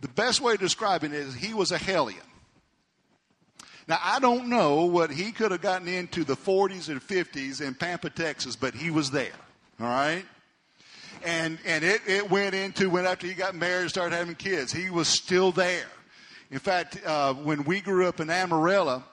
the 0.00 0.08
best 0.08 0.40
way 0.40 0.52
to 0.52 0.58
describe 0.58 1.02
it 1.04 1.12
is 1.12 1.34
he 1.34 1.54
was 1.54 1.70
a 1.70 1.78
hellion. 1.78 2.20
Now, 3.88 3.98
I 4.02 4.20
don't 4.20 4.48
know 4.48 4.84
what 4.84 5.10
he 5.10 5.32
could 5.32 5.50
have 5.50 5.62
gotten 5.62 5.88
into 5.88 6.22
the 6.22 6.36
40s 6.36 6.88
and 6.88 7.00
50s 7.00 7.60
in 7.60 7.74
Pampa, 7.74 8.10
Texas, 8.10 8.54
but 8.54 8.74
he 8.74 8.90
was 8.90 9.10
there. 9.10 9.32
All 9.80 9.86
right? 9.86 10.24
And, 11.24 11.58
and 11.66 11.84
it, 11.84 12.00
it 12.06 12.30
went 12.30 12.54
into 12.54 12.88
when 12.88 13.06
after 13.06 13.26
he 13.26 13.34
got 13.34 13.54
married 13.54 13.82
and 13.82 13.90
started 13.90 14.16
having 14.16 14.34
kids, 14.34 14.72
he 14.72 14.90
was 14.90 15.08
still 15.08 15.52
there. 15.52 15.86
In 16.50 16.58
fact, 16.58 16.98
uh, 17.04 17.34
when 17.34 17.64
we 17.64 17.80
grew 17.80 18.06
up 18.06 18.20
in 18.20 18.30
Amarillo, 18.30 19.04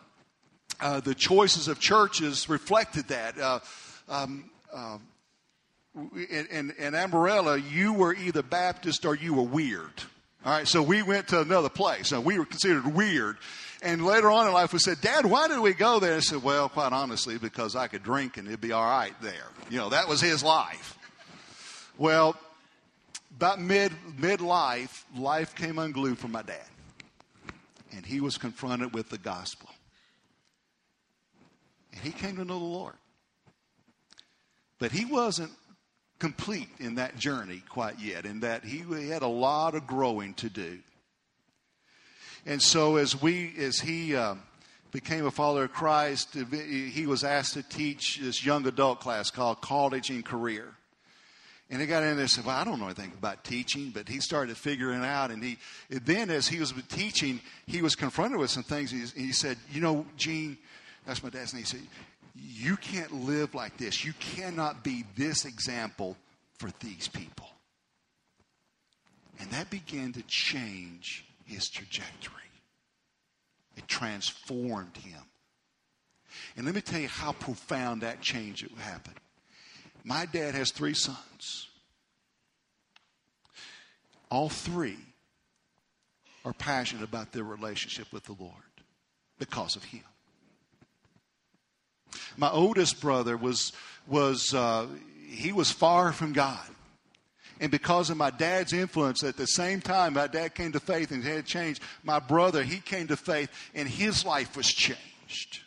uh, 0.79 0.99
the 1.01 1.15
choices 1.15 1.67
of 1.67 1.79
churches 1.79 2.49
reflected 2.49 3.07
that. 3.09 3.37
Uh, 3.37 3.59
um, 4.09 4.49
uh, 4.73 4.97
in, 6.29 6.47
in, 6.51 6.71
in 6.77 7.63
you 7.71 7.93
were 7.93 8.13
either 8.13 8.43
Baptist 8.43 9.05
or 9.05 9.15
you 9.15 9.33
were 9.33 9.43
weird. 9.43 9.91
All 10.45 10.51
right, 10.51 10.67
so 10.67 10.81
we 10.81 11.01
went 11.01 11.29
to 11.29 11.41
another 11.41 11.69
place. 11.69 12.11
and 12.11 12.23
we 12.23 12.37
were 12.37 12.45
considered 12.45 12.93
weird. 12.93 13.37
And 13.81 14.05
later 14.05 14.31
on 14.31 14.47
in 14.47 14.53
life, 14.53 14.73
we 14.73 14.79
said, 14.79 15.01
Dad, 15.01 15.25
why 15.25 15.47
did 15.47 15.59
we 15.59 15.73
go 15.73 15.99
there? 15.99 16.15
I 16.15 16.19
said, 16.19 16.41
Well, 16.41 16.69
quite 16.69 16.93
honestly, 16.93 17.37
because 17.37 17.75
I 17.75 17.87
could 17.87 18.03
drink 18.03 18.37
and 18.37 18.47
it'd 18.47 18.61
be 18.61 18.71
all 18.71 18.85
right 18.85 19.13
there. 19.21 19.33
You 19.69 19.77
know, 19.77 19.89
that 19.89 20.07
was 20.07 20.21
his 20.21 20.43
life. 20.43 20.96
Well, 21.97 22.35
about 23.35 23.59
mid 23.59 23.91
midlife, 24.19 25.03
life 25.15 25.55
came 25.55 25.79
unglued 25.79 26.17
for 26.17 26.27
my 26.27 26.41
dad 26.41 26.65
and 27.97 28.05
he 28.05 28.19
was 28.19 28.37
confronted 28.37 28.93
with 28.93 29.09
the 29.09 29.17
gospel. 29.17 29.69
And 31.91 32.01
he 32.01 32.11
came 32.11 32.35
to 32.35 32.45
know 32.45 32.59
the 32.59 32.65
Lord. 32.65 32.93
But 34.79 34.91
he 34.91 35.05
wasn't 35.05 35.51
complete 36.19 36.69
in 36.79 36.95
that 36.95 37.17
journey 37.17 37.63
quite 37.69 37.99
yet, 37.99 38.25
in 38.25 38.41
that 38.41 38.63
he, 38.63 38.79
he 38.79 39.09
had 39.09 39.23
a 39.23 39.27
lot 39.27 39.73
of 39.73 39.87
growing 39.87 40.35
to 40.35 40.49
do. 40.49 40.79
And 42.45 42.61
so 42.61 42.97
as 42.97 43.19
we, 43.19 43.53
as 43.57 43.79
he 43.79 44.15
uh, 44.15 44.35
became 44.91 45.25
a 45.25 45.31
follower 45.31 45.63
of 45.63 45.73
Christ, 45.73 46.35
he 46.35 47.05
was 47.07 47.23
asked 47.23 47.55
to 47.55 47.63
teach 47.63 48.19
this 48.21 48.45
young 48.45 48.67
adult 48.67 48.99
class 48.99 49.31
called 49.31 49.61
College 49.61 50.11
and 50.11 50.23
Career. 50.23 50.76
And 51.69 51.81
he 51.81 51.87
got 51.87 52.01
in 52.03 52.11
there 52.11 52.21
and 52.21 52.29
said, 52.29 52.45
Well, 52.45 52.55
I 52.55 52.63
don't 52.63 52.79
know 52.79 52.85
anything 52.85 53.11
about 53.17 53.43
teaching, 53.43 53.91
but 53.93 54.07
he 54.07 54.21
started 54.21 54.55
figuring 54.55 55.03
out. 55.03 55.31
And 55.31 55.43
he 55.43 55.57
then, 55.89 56.29
as 56.29 56.47
he 56.47 56.59
was 56.59 56.73
teaching, 56.87 57.41
he 57.65 57.81
was 57.81 57.95
confronted 57.95 58.39
with 58.39 58.49
some 58.49 58.63
things. 58.63 58.89
He, 58.91 59.05
he 59.21 59.31
said, 59.33 59.57
You 59.71 59.81
know, 59.81 60.05
Gene, 60.15 60.57
that's 61.05 61.21
my 61.21 61.29
dad's 61.29 61.53
name. 61.53 61.63
He 61.63 61.67
said, 61.67 61.81
You 62.35 62.77
can't 62.77 63.11
live 63.25 63.53
like 63.53 63.75
this. 63.77 64.05
You 64.05 64.13
cannot 64.13 64.83
be 64.83 65.03
this 65.17 65.43
example 65.43 66.15
for 66.57 66.69
these 66.79 67.09
people. 67.09 67.49
And 69.39 69.51
that 69.51 69.69
began 69.69 70.13
to 70.13 70.23
change 70.23 71.25
his 71.45 71.69
trajectory, 71.69 72.33
it 73.75 73.87
transformed 73.87 74.95
him. 74.97 75.21
And 76.55 76.65
let 76.65 76.75
me 76.75 76.81
tell 76.81 76.99
you 76.99 77.07
how 77.07 77.33
profound 77.33 78.01
that 78.01 78.21
change 78.21 78.65
happened. 78.77 79.15
My 80.07 80.25
dad 80.25 80.55
has 80.55 80.71
three 80.71 80.93
sons. 80.93 81.67
All 84.31 84.47
three 84.47 84.97
are 86.45 86.53
passionate 86.53 87.03
about 87.03 87.33
their 87.33 87.43
relationship 87.43 88.07
with 88.13 88.23
the 88.23 88.35
Lord 88.39 88.53
because 89.37 89.75
of 89.75 89.83
him. 89.83 90.05
My 92.37 92.49
oldest 92.49 93.01
brother 93.01 93.35
was 93.35 93.73
was 94.07 94.53
uh, 94.53 94.87
he 95.27 95.51
was 95.51 95.71
far 95.71 96.13
from 96.13 96.31
God. 96.31 96.65
And 97.59 97.69
because 97.69 98.09
of 98.09 98.15
my 98.15 98.29
dad's 98.29 98.71
influence, 98.71 99.23
at 99.23 99.35
the 99.35 99.47
same 99.47 99.81
time 99.81 100.13
my 100.13 100.27
dad 100.27 100.55
came 100.55 100.71
to 100.71 100.79
faith 100.79 101.11
and 101.11 101.21
had 101.21 101.45
changed, 101.45 101.83
my 102.03 102.19
brother, 102.19 102.63
he 102.63 102.79
came 102.79 103.07
to 103.07 103.17
faith 103.17 103.49
and 103.75 103.89
his 103.89 104.23
life 104.23 104.55
was 104.55 104.67
changed. 104.67 105.59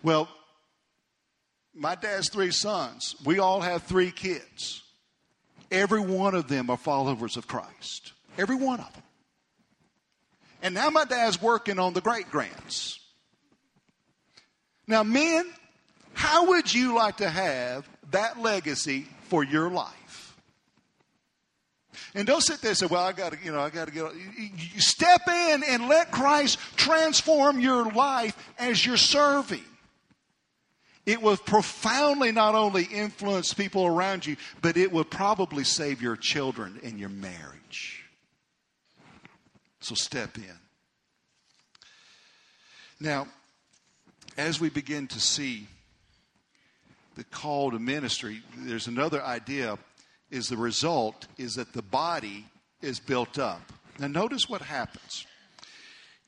Well, 0.00 0.28
my 1.74 1.94
dad's 1.94 2.28
three 2.28 2.50
sons. 2.50 3.16
We 3.24 3.38
all 3.38 3.60
have 3.60 3.82
three 3.82 4.10
kids. 4.10 4.82
Every 5.70 6.00
one 6.00 6.34
of 6.34 6.48
them 6.48 6.70
are 6.70 6.76
followers 6.76 7.36
of 7.36 7.48
Christ. 7.48 8.12
Every 8.38 8.56
one 8.56 8.80
of 8.80 8.92
them. 8.92 9.02
And 10.62 10.74
now 10.74 10.88
my 10.90 11.04
dad's 11.04 11.42
working 11.42 11.78
on 11.78 11.92
the 11.92 12.00
great 12.00 12.30
grands. 12.30 12.98
Now, 14.86 15.02
men, 15.02 15.46
how 16.12 16.46
would 16.48 16.72
you 16.72 16.94
like 16.94 17.18
to 17.18 17.28
have 17.28 17.88
that 18.12 18.40
legacy 18.40 19.06
for 19.28 19.42
your 19.42 19.68
life? 19.68 20.36
And 22.14 22.26
don't 22.26 22.42
sit 22.42 22.60
there 22.60 22.70
and 22.70 22.78
say, 22.78 22.86
well, 22.86 23.04
I 23.04 23.12
got 23.12 23.32
to, 23.32 23.38
you 23.42 23.50
know, 23.50 23.60
I 23.60 23.70
got 23.70 23.88
to 23.88 23.92
get. 23.92 24.12
You 24.38 24.80
step 24.80 25.22
in 25.26 25.64
and 25.64 25.88
let 25.88 26.12
Christ 26.12 26.58
transform 26.76 27.58
your 27.58 27.90
life 27.90 28.36
as 28.58 28.84
you're 28.86 28.96
serving 28.96 29.64
it 31.06 31.20
will 31.20 31.36
profoundly 31.36 32.32
not 32.32 32.54
only 32.54 32.84
influence 32.84 33.52
people 33.52 33.86
around 33.86 34.24
you, 34.24 34.36
but 34.62 34.76
it 34.76 34.90
will 34.90 35.04
probably 35.04 35.64
save 35.64 36.00
your 36.00 36.16
children 36.16 36.80
and 36.82 36.98
your 36.98 37.10
marriage. 37.10 38.04
So 39.80 39.94
step 39.94 40.38
in. 40.38 40.58
Now, 43.00 43.26
as 44.38 44.60
we 44.60 44.70
begin 44.70 45.06
to 45.08 45.20
see 45.20 45.66
the 47.16 47.24
call 47.24 47.70
to 47.70 47.78
ministry, 47.78 48.40
there's 48.56 48.86
another 48.86 49.22
idea 49.22 49.78
is 50.30 50.48
the 50.48 50.56
result 50.56 51.26
is 51.36 51.54
that 51.54 51.74
the 51.74 51.82
body 51.82 52.46
is 52.80 52.98
built 52.98 53.38
up. 53.38 53.72
Now 53.98 54.06
notice 54.06 54.48
what 54.48 54.62
happens. 54.62 55.26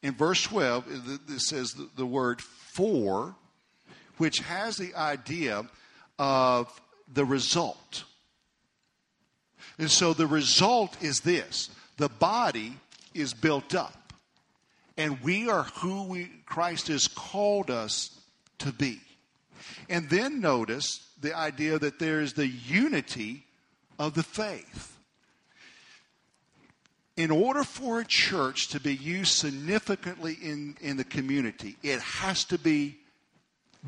In 0.02 0.14
verse 0.14 0.42
12, 0.42 1.28
it 1.28 1.40
says 1.40 1.74
the 1.96 2.06
word 2.06 2.42
for 2.42 3.34
which 4.18 4.38
has 4.40 4.76
the 4.76 4.94
idea 4.94 5.66
of 6.18 6.80
the 7.12 7.24
result. 7.24 8.04
And 9.78 9.90
so 9.90 10.12
the 10.12 10.26
result 10.26 11.02
is 11.02 11.20
this 11.20 11.70
the 11.96 12.08
body 12.08 12.74
is 13.14 13.34
built 13.34 13.74
up, 13.74 14.12
and 14.96 15.20
we 15.20 15.48
are 15.48 15.64
who 15.64 16.04
we, 16.04 16.30
Christ 16.46 16.88
has 16.88 17.08
called 17.08 17.70
us 17.70 18.18
to 18.58 18.72
be. 18.72 19.00
And 19.88 20.08
then 20.10 20.40
notice 20.40 21.08
the 21.20 21.36
idea 21.36 21.78
that 21.78 21.98
there 21.98 22.20
is 22.20 22.34
the 22.34 22.46
unity 22.46 23.44
of 23.98 24.14
the 24.14 24.22
faith. 24.22 24.96
In 27.16 27.30
order 27.30 27.64
for 27.64 28.00
a 28.00 28.04
church 28.04 28.68
to 28.68 28.80
be 28.80 28.94
used 28.94 29.32
significantly 29.32 30.36
in, 30.42 30.76
in 30.82 30.98
the 30.98 31.04
community, 31.04 31.76
it 31.82 32.00
has 32.00 32.44
to 32.44 32.58
be 32.58 32.98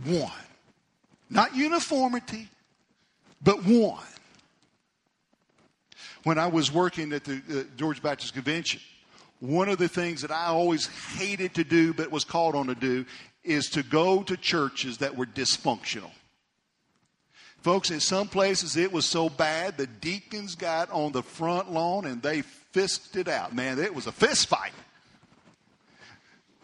one. 0.05 0.31
Not 1.31 1.55
uniformity, 1.55 2.48
but 3.42 3.64
one. 3.64 4.05
When 6.24 6.38
I 6.38 6.46
was 6.46 6.72
working 6.72 7.12
at 7.12 7.24
the 7.24 7.42
uh, 7.51 7.62
Georgia 7.77 8.01
Baptist 8.01 8.35
Convention, 8.35 8.81
one 9.40 9.68
of 9.68 9.79
the 9.79 9.88
things 9.88 10.22
that 10.22 10.31
I 10.31 10.46
always 10.46 10.87
hated 10.87 11.55
to 11.55 11.64
do 11.64 11.92
but 11.92 12.11
was 12.11 12.24
called 12.24 12.55
on 12.55 12.66
to 12.66 12.74
do 12.74 13.05
is 13.44 13.70
to 13.70 13.83
go 13.83 14.22
to 14.24 14.37
churches 14.37 14.98
that 14.98 15.16
were 15.16 15.27
dysfunctional. 15.27 16.11
Folks, 17.62 17.90
in 17.90 18.01
some 18.01 18.29
places 18.29 18.77
it 18.77 18.92
was 18.92 19.07
so 19.07 19.29
bad 19.29 19.77
the 19.77 19.87
deacons 19.87 20.55
got 20.55 20.90
on 20.90 21.12
the 21.12 21.22
front 21.22 21.70
lawn 21.72 22.07
and 22.07 22.22
they 22.22 22.42
fisted 22.42 23.29
it 23.29 23.29
out. 23.29 23.55
Man, 23.55 23.79
it 23.79 23.94
was 23.94 24.07
a 24.07 24.12
fist 24.12 24.48
fight. 24.48 24.72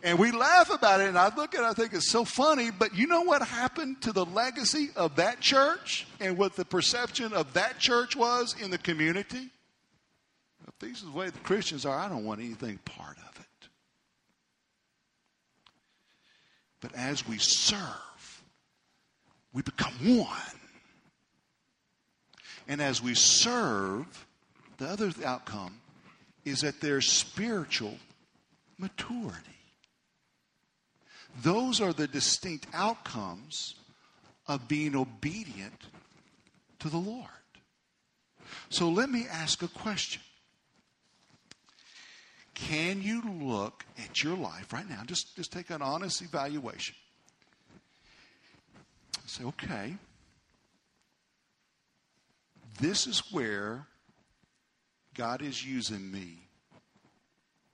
And 0.04 0.18
we 0.18 0.32
laugh 0.32 0.68
about 0.70 1.00
it, 1.00 1.08
and 1.08 1.16
I 1.16 1.34
look 1.34 1.54
at 1.54 1.62
it, 1.62 1.64
I 1.64 1.72
think 1.72 1.94
it's 1.94 2.10
so 2.10 2.26
funny, 2.26 2.70
but 2.70 2.94
you 2.94 3.06
know 3.06 3.22
what 3.22 3.40
happened 3.40 4.02
to 4.02 4.12
the 4.12 4.26
legacy 4.26 4.90
of 4.96 5.16
that 5.16 5.40
church 5.40 6.06
and 6.20 6.36
what 6.36 6.56
the 6.56 6.64
perception 6.66 7.32
of 7.32 7.54
that 7.54 7.78
church 7.78 8.14
was 8.14 8.54
in 8.60 8.70
the 8.70 8.76
community? 8.76 9.48
If 10.68 10.78
these 10.78 11.02
are 11.02 11.06
the 11.06 11.12
way 11.12 11.30
the 11.30 11.38
Christians 11.38 11.86
are, 11.86 11.98
I 11.98 12.10
don't 12.10 12.26
want 12.26 12.40
anything 12.40 12.78
part 12.84 13.16
of 13.16 13.40
it. 13.40 13.68
But 16.82 16.94
as 16.94 17.26
we 17.26 17.38
serve, 17.38 18.42
we 19.54 19.62
become 19.62 20.18
one. 20.18 20.28
And 22.68 22.82
as 22.82 23.02
we 23.02 23.14
serve, 23.14 24.26
the 24.76 24.86
other 24.86 25.12
outcome 25.24 25.80
is 26.44 26.60
that 26.60 26.82
there's 26.82 27.10
spiritual 27.10 27.96
maturity. 28.76 29.53
Those 31.42 31.80
are 31.80 31.92
the 31.92 32.06
distinct 32.06 32.66
outcomes 32.72 33.74
of 34.46 34.68
being 34.68 34.94
obedient 34.94 35.86
to 36.80 36.88
the 36.88 36.98
Lord. 36.98 37.28
So 38.68 38.88
let 38.88 39.10
me 39.10 39.26
ask 39.30 39.62
a 39.62 39.68
question 39.68 40.22
can 42.54 43.02
you 43.02 43.20
look 43.42 43.84
at 43.98 44.22
your 44.22 44.36
life 44.36 44.72
right 44.72 44.88
now? 44.88 45.02
Just, 45.04 45.34
just 45.36 45.52
take 45.52 45.70
an 45.70 45.82
honest 45.82 46.22
evaluation. 46.22 46.94
Say, 49.26 49.44
okay, 49.44 49.94
this 52.80 53.06
is 53.06 53.22
where 53.32 53.86
God 55.14 55.42
is 55.42 55.64
using 55.64 56.10
me 56.10 56.48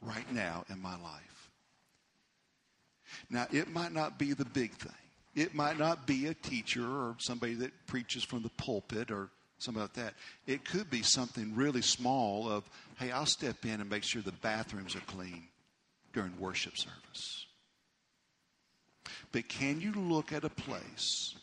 right 0.01 0.31
now 0.33 0.65
in 0.71 0.81
my 0.81 0.97
life. 1.01 1.40
Now, 3.29 3.47
it 3.53 3.73
might 3.73 3.93
not 3.93 4.19
be 4.19 4.33
the 4.33 4.45
big 4.45 4.73
thing. 4.73 4.93
It 5.35 5.55
might 5.55 5.79
not 5.79 6.07
be 6.07 6.27
a 6.27 6.35
teacher 6.35 6.85
or 6.85 7.17
somebody 7.19 7.55
that 7.55 7.87
preaches 7.87 8.25
from 8.25 8.43
the 8.43 8.49
pulpit 8.51 9.11
or 9.11 9.31
something 9.59 9.83
like 9.83 9.93
that. 9.95 10.15
It 10.47 10.65
could 10.65 10.91
be 10.91 11.03
something 11.03 11.55
really 11.55 11.83
small 11.83 12.51
of, 12.51 12.65
hey, 12.99 13.13
I'll 13.13 13.27
step 13.27 13.65
in 13.65 13.81
and 13.81 13.89
make 13.89 14.03
sure 14.03 14.23
the 14.23 14.33
bathrooms 14.33 14.97
are 14.97 15.01
clean 15.01 15.45
during 16.13 16.33
worship 16.39 16.77
service. 16.77 17.47
But 19.33 19.49
can 19.49 19.81
you 19.81 19.93
look 19.93 20.33
at 20.33 20.45
a 20.45 20.51
place 20.51 21.35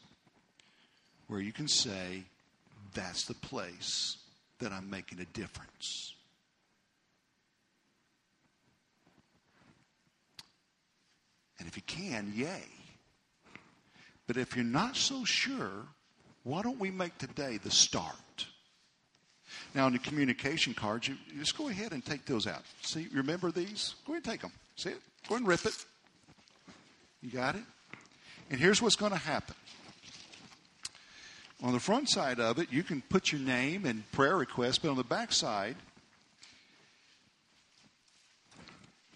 where 1.28 1.40
you 1.40 1.54
can 1.54 1.68
say, 1.68 2.24
that's 2.94 3.26
the 3.26 3.34
place 3.36 4.18
that 4.60 4.72
I'm 4.72 4.90
making 4.90 5.20
a 5.20 5.26
difference? 5.26 6.14
And 11.60 11.68
if 11.68 11.76
you 11.76 11.84
can, 11.84 12.32
yay. 12.36 12.64
But 14.28 14.38
if 14.38 14.56
you're 14.56 14.66
not 14.66 14.96
so 14.96 15.24
sure, 15.24 15.86
why 16.44 16.62
don't 16.62 16.80
we 16.80 16.92
make 16.92 17.18
today 17.18 17.58
the 17.58 17.72
start? 17.72 18.46
Now, 19.74 19.86
on 19.86 19.94
the 19.94 20.00
communication 20.00 20.74
cards, 20.74 21.08
you, 21.08 21.16
you 21.32 21.40
just 21.40 21.58
go 21.58 21.70
ahead 21.70 21.94
and 21.94 22.04
take 22.04 22.26
those 22.26 22.48
out. 22.48 22.64
See, 22.82 23.08
remember 23.14 23.52
these? 23.52 23.96
Go 24.06 24.14
ahead 24.14 24.24
and 24.26 24.32
take 24.32 24.42
them. 24.42 24.52
See 24.76 24.90
it? 24.90 25.02
Go 25.28 25.36
ahead 25.36 25.42
and 25.42 25.48
rip 25.48 25.66
it. 25.66 25.86
You 27.22 27.32
got 27.32 27.56
it? 27.56 27.64
And 28.50 28.60
here's 28.60 28.82
what's 28.82 28.96
going 28.96 29.12
to 29.12 29.18
happen. 29.18 29.56
On 31.64 31.74
the 31.74 31.80
front 31.80 32.10
side 32.10 32.40
of 32.40 32.60
it, 32.60 32.72
you 32.72 32.84
can 32.84 33.02
put 33.10 33.32
your 33.32 33.42
name 33.42 33.86
and 33.86 34.10
prayer 34.12 34.38
request, 34.38 34.84
but 34.84 34.90
on 34.90 34.98
the 34.98 35.04
back 35.04 35.32
side, 35.32 35.76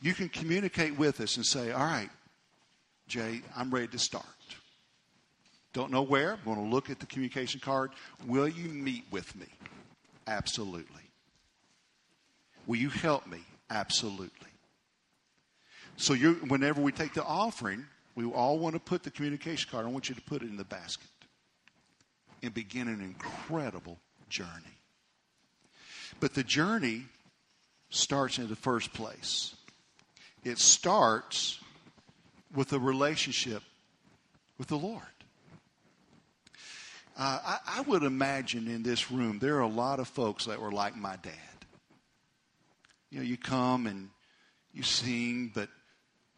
you 0.01 0.15
can 0.15 0.27
communicate 0.27 0.97
with 0.97 1.21
us 1.21 1.37
and 1.37 1.45
say, 1.45 1.71
All 1.71 1.85
right, 1.85 2.09
Jay, 3.11 3.41
I'm 3.57 3.69
ready 3.69 3.87
to 3.87 3.99
start. 3.99 4.23
Don't 5.73 5.91
know 5.91 6.01
where. 6.01 6.31
I'm 6.31 6.39
going 6.45 6.63
to 6.63 6.73
look 6.73 6.89
at 6.89 7.01
the 7.01 7.05
communication 7.05 7.59
card. 7.59 7.91
Will 8.25 8.47
you 8.47 8.69
meet 8.69 9.03
with 9.11 9.35
me? 9.35 9.47
Absolutely. 10.27 11.01
Will 12.67 12.77
you 12.77 12.87
help 12.87 13.27
me? 13.27 13.39
Absolutely. 13.69 14.47
So 15.97 16.15
whenever 16.15 16.79
we 16.79 16.93
take 16.93 17.13
the 17.13 17.25
offering, 17.25 17.85
we 18.15 18.23
all 18.27 18.57
want 18.59 18.75
to 18.75 18.79
put 18.79 19.03
the 19.03 19.11
communication 19.11 19.69
card. 19.69 19.85
I 19.85 19.89
want 19.89 20.07
you 20.07 20.15
to 20.15 20.21
put 20.21 20.41
it 20.41 20.49
in 20.49 20.55
the 20.55 20.63
basket 20.63 21.09
and 22.41 22.53
begin 22.53 22.87
an 22.87 23.01
incredible 23.01 23.97
journey. 24.29 24.77
But 26.21 26.33
the 26.33 26.43
journey 26.43 27.07
starts 27.89 28.37
in 28.37 28.47
the 28.47 28.55
first 28.55 28.93
place. 28.93 29.53
It 30.45 30.59
starts 30.59 31.59
with 32.55 32.73
a 32.73 32.79
relationship 32.79 33.63
with 34.57 34.67
the 34.67 34.77
Lord. 34.77 35.01
Uh, 37.17 37.39
I, 37.43 37.59
I, 37.67 37.81
would 37.81 38.03
imagine 38.03 38.67
in 38.67 38.83
this 38.83 39.11
room 39.11 39.39
there 39.39 39.57
are 39.57 39.61
a 39.61 39.67
lot 39.67 39.99
of 39.99 40.07
folks 40.07 40.45
that 40.45 40.59
were 40.59 40.71
like 40.71 40.95
my 40.95 41.17
dad. 41.17 41.33
You 43.09 43.19
know, 43.19 43.25
you 43.25 43.37
come 43.37 43.85
and 43.85 44.09
you 44.73 44.83
sing, 44.83 45.51
but 45.53 45.69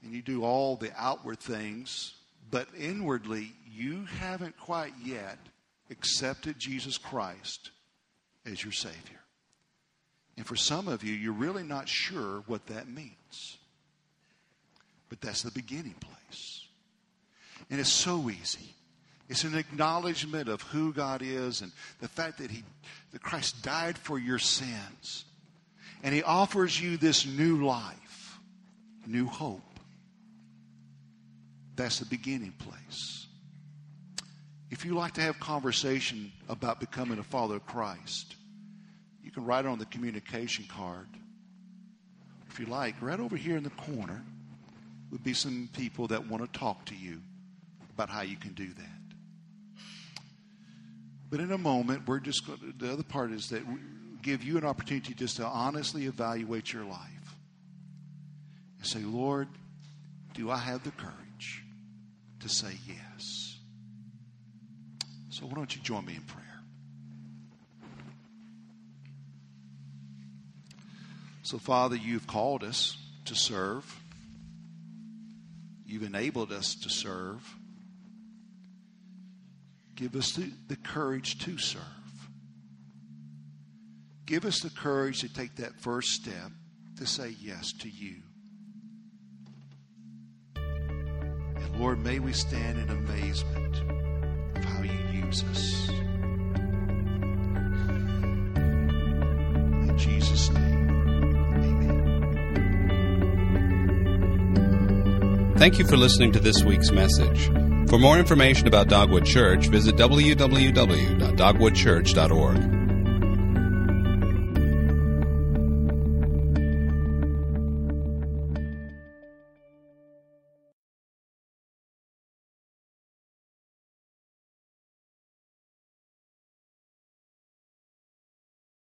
and 0.03 0.13
you 0.13 0.21
do 0.21 0.43
all 0.43 0.75
the 0.75 0.91
outward 0.97 1.39
things, 1.39 2.15
but 2.51 2.67
inwardly 2.77 3.53
you 3.71 4.05
haven't 4.19 4.57
quite 4.57 4.93
yet 5.03 5.37
accepted 5.89 6.59
Jesus 6.59 6.97
Christ 6.97 7.71
as 8.45 8.63
your 8.63 8.73
Savior. 8.73 9.21
And 10.35 10.45
for 10.45 10.55
some 10.55 10.87
of 10.87 11.03
you, 11.03 11.13
you're 11.13 11.33
really 11.33 11.63
not 11.63 11.87
sure 11.87 12.43
what 12.47 12.65
that 12.67 12.87
means. 12.87 13.57
But 15.13 15.21
that's 15.21 15.43
the 15.43 15.51
beginning 15.51 15.93
place. 15.93 16.65
And 17.69 17.79
it's 17.79 17.87
so 17.87 18.31
easy. 18.31 18.73
It's 19.29 19.43
an 19.43 19.55
acknowledgement 19.55 20.49
of 20.49 20.63
who 20.63 20.91
God 20.91 21.21
is 21.21 21.61
and 21.61 21.71
the 22.01 22.07
fact 22.07 22.39
that 22.39 22.49
He 22.49 22.63
that 23.11 23.21
Christ 23.21 23.61
died 23.61 23.95
for 23.95 24.17
your 24.17 24.39
sins. 24.39 25.25
And 26.01 26.15
He 26.15 26.23
offers 26.23 26.81
you 26.81 26.97
this 26.97 27.27
new 27.27 27.63
life, 27.63 28.39
new 29.05 29.27
hope. 29.27 29.61
That's 31.75 31.99
the 31.99 32.07
beginning 32.07 32.55
place. 32.57 33.27
If 34.71 34.83
you 34.83 34.95
like 34.95 35.13
to 35.13 35.21
have 35.21 35.39
conversation 35.39 36.31
about 36.49 36.79
becoming 36.79 37.19
a 37.19 37.23
follower 37.23 37.57
of 37.57 37.67
Christ, 37.67 38.35
you 39.23 39.29
can 39.29 39.45
write 39.45 39.65
it 39.65 39.67
on 39.67 39.77
the 39.77 39.85
communication 39.85 40.65
card. 40.75 41.07
If 42.49 42.59
you 42.59 42.65
like, 42.65 42.95
right 42.99 43.19
over 43.19 43.35
here 43.35 43.57
in 43.57 43.63
the 43.63 43.69
corner 43.69 44.23
would 45.13 45.23
be 45.23 45.33
some 45.35 45.69
people 45.73 46.07
that 46.07 46.27
want 46.27 46.43
to 46.43 46.59
talk 46.59 46.83
to 46.85 46.95
you 46.95 47.21
about 47.93 48.09
how 48.09 48.21
you 48.21 48.35
can 48.35 48.51
do 48.53 48.67
that. 48.67 49.85
But 51.29 51.39
in 51.39 51.51
a 51.51 51.57
moment, 51.57 52.07
we're 52.07 52.19
just 52.19 52.47
going 52.47 52.57
to, 52.57 52.73
the 52.75 52.91
other 52.91 53.03
part 53.03 53.31
is 53.31 53.49
that 53.49 53.65
we 53.67 53.75
give 54.23 54.43
you 54.43 54.57
an 54.57 54.65
opportunity 54.65 55.13
just 55.13 55.37
to 55.37 55.45
honestly 55.45 56.07
evaluate 56.07 56.73
your 56.73 56.83
life 56.83 57.35
and 58.79 58.87
say, 58.87 59.01
Lord, 59.01 59.47
do 60.33 60.49
I 60.49 60.57
have 60.57 60.83
the 60.83 60.89
courage 60.89 61.63
to 62.39 62.49
say 62.49 62.71
yes? 62.87 63.59
So 65.29 65.45
why 65.45 65.53
don't 65.53 65.75
you 65.75 65.81
join 65.83 66.05
me 66.05 66.15
in 66.15 66.21
prayer? 66.21 66.43
So, 71.43 71.59
Father, 71.59 71.95
you've 71.95 72.25
called 72.25 72.63
us 72.63 72.97
to 73.25 73.35
serve. 73.35 74.02
You've 75.93 76.01
enabled 76.01 76.51
us 76.51 76.73
to 76.73 76.89
serve. 76.89 77.47
Give 79.93 80.15
us 80.15 80.31
the, 80.31 80.51
the 80.67 80.75
courage 80.75 81.37
to 81.45 81.59
serve. 81.59 81.83
Give 84.25 84.43
us 84.43 84.61
the 84.61 84.71
courage 84.71 85.21
to 85.21 85.31
take 85.31 85.57
that 85.57 85.79
first 85.79 86.13
step 86.13 86.49
to 86.97 87.05
say 87.05 87.35
yes 87.39 87.73
to 87.73 87.89
you. 87.89 88.15
And 90.55 91.79
Lord, 91.79 92.03
may 92.03 92.17
we 92.17 92.33
stand 92.33 92.79
in 92.79 92.89
amazement 92.89 93.77
of 94.57 94.65
how 94.65 94.81
you 94.81 95.25
use 95.25 95.43
us. 95.43 96.02
Thank 105.63 105.79
you 105.79 105.87
for 105.87 105.95
listening 105.95 106.33
to 106.33 106.41
this 106.41 106.61
week's 106.61 106.91
message. 106.91 107.45
For 107.87 107.97
more 107.97 108.19
information 108.19 108.67
about 108.67 108.89
Dogwood 108.89 109.25
Church, 109.25 109.67
visit 109.67 109.95
www.dogwoodchurch.org. 109.95 112.72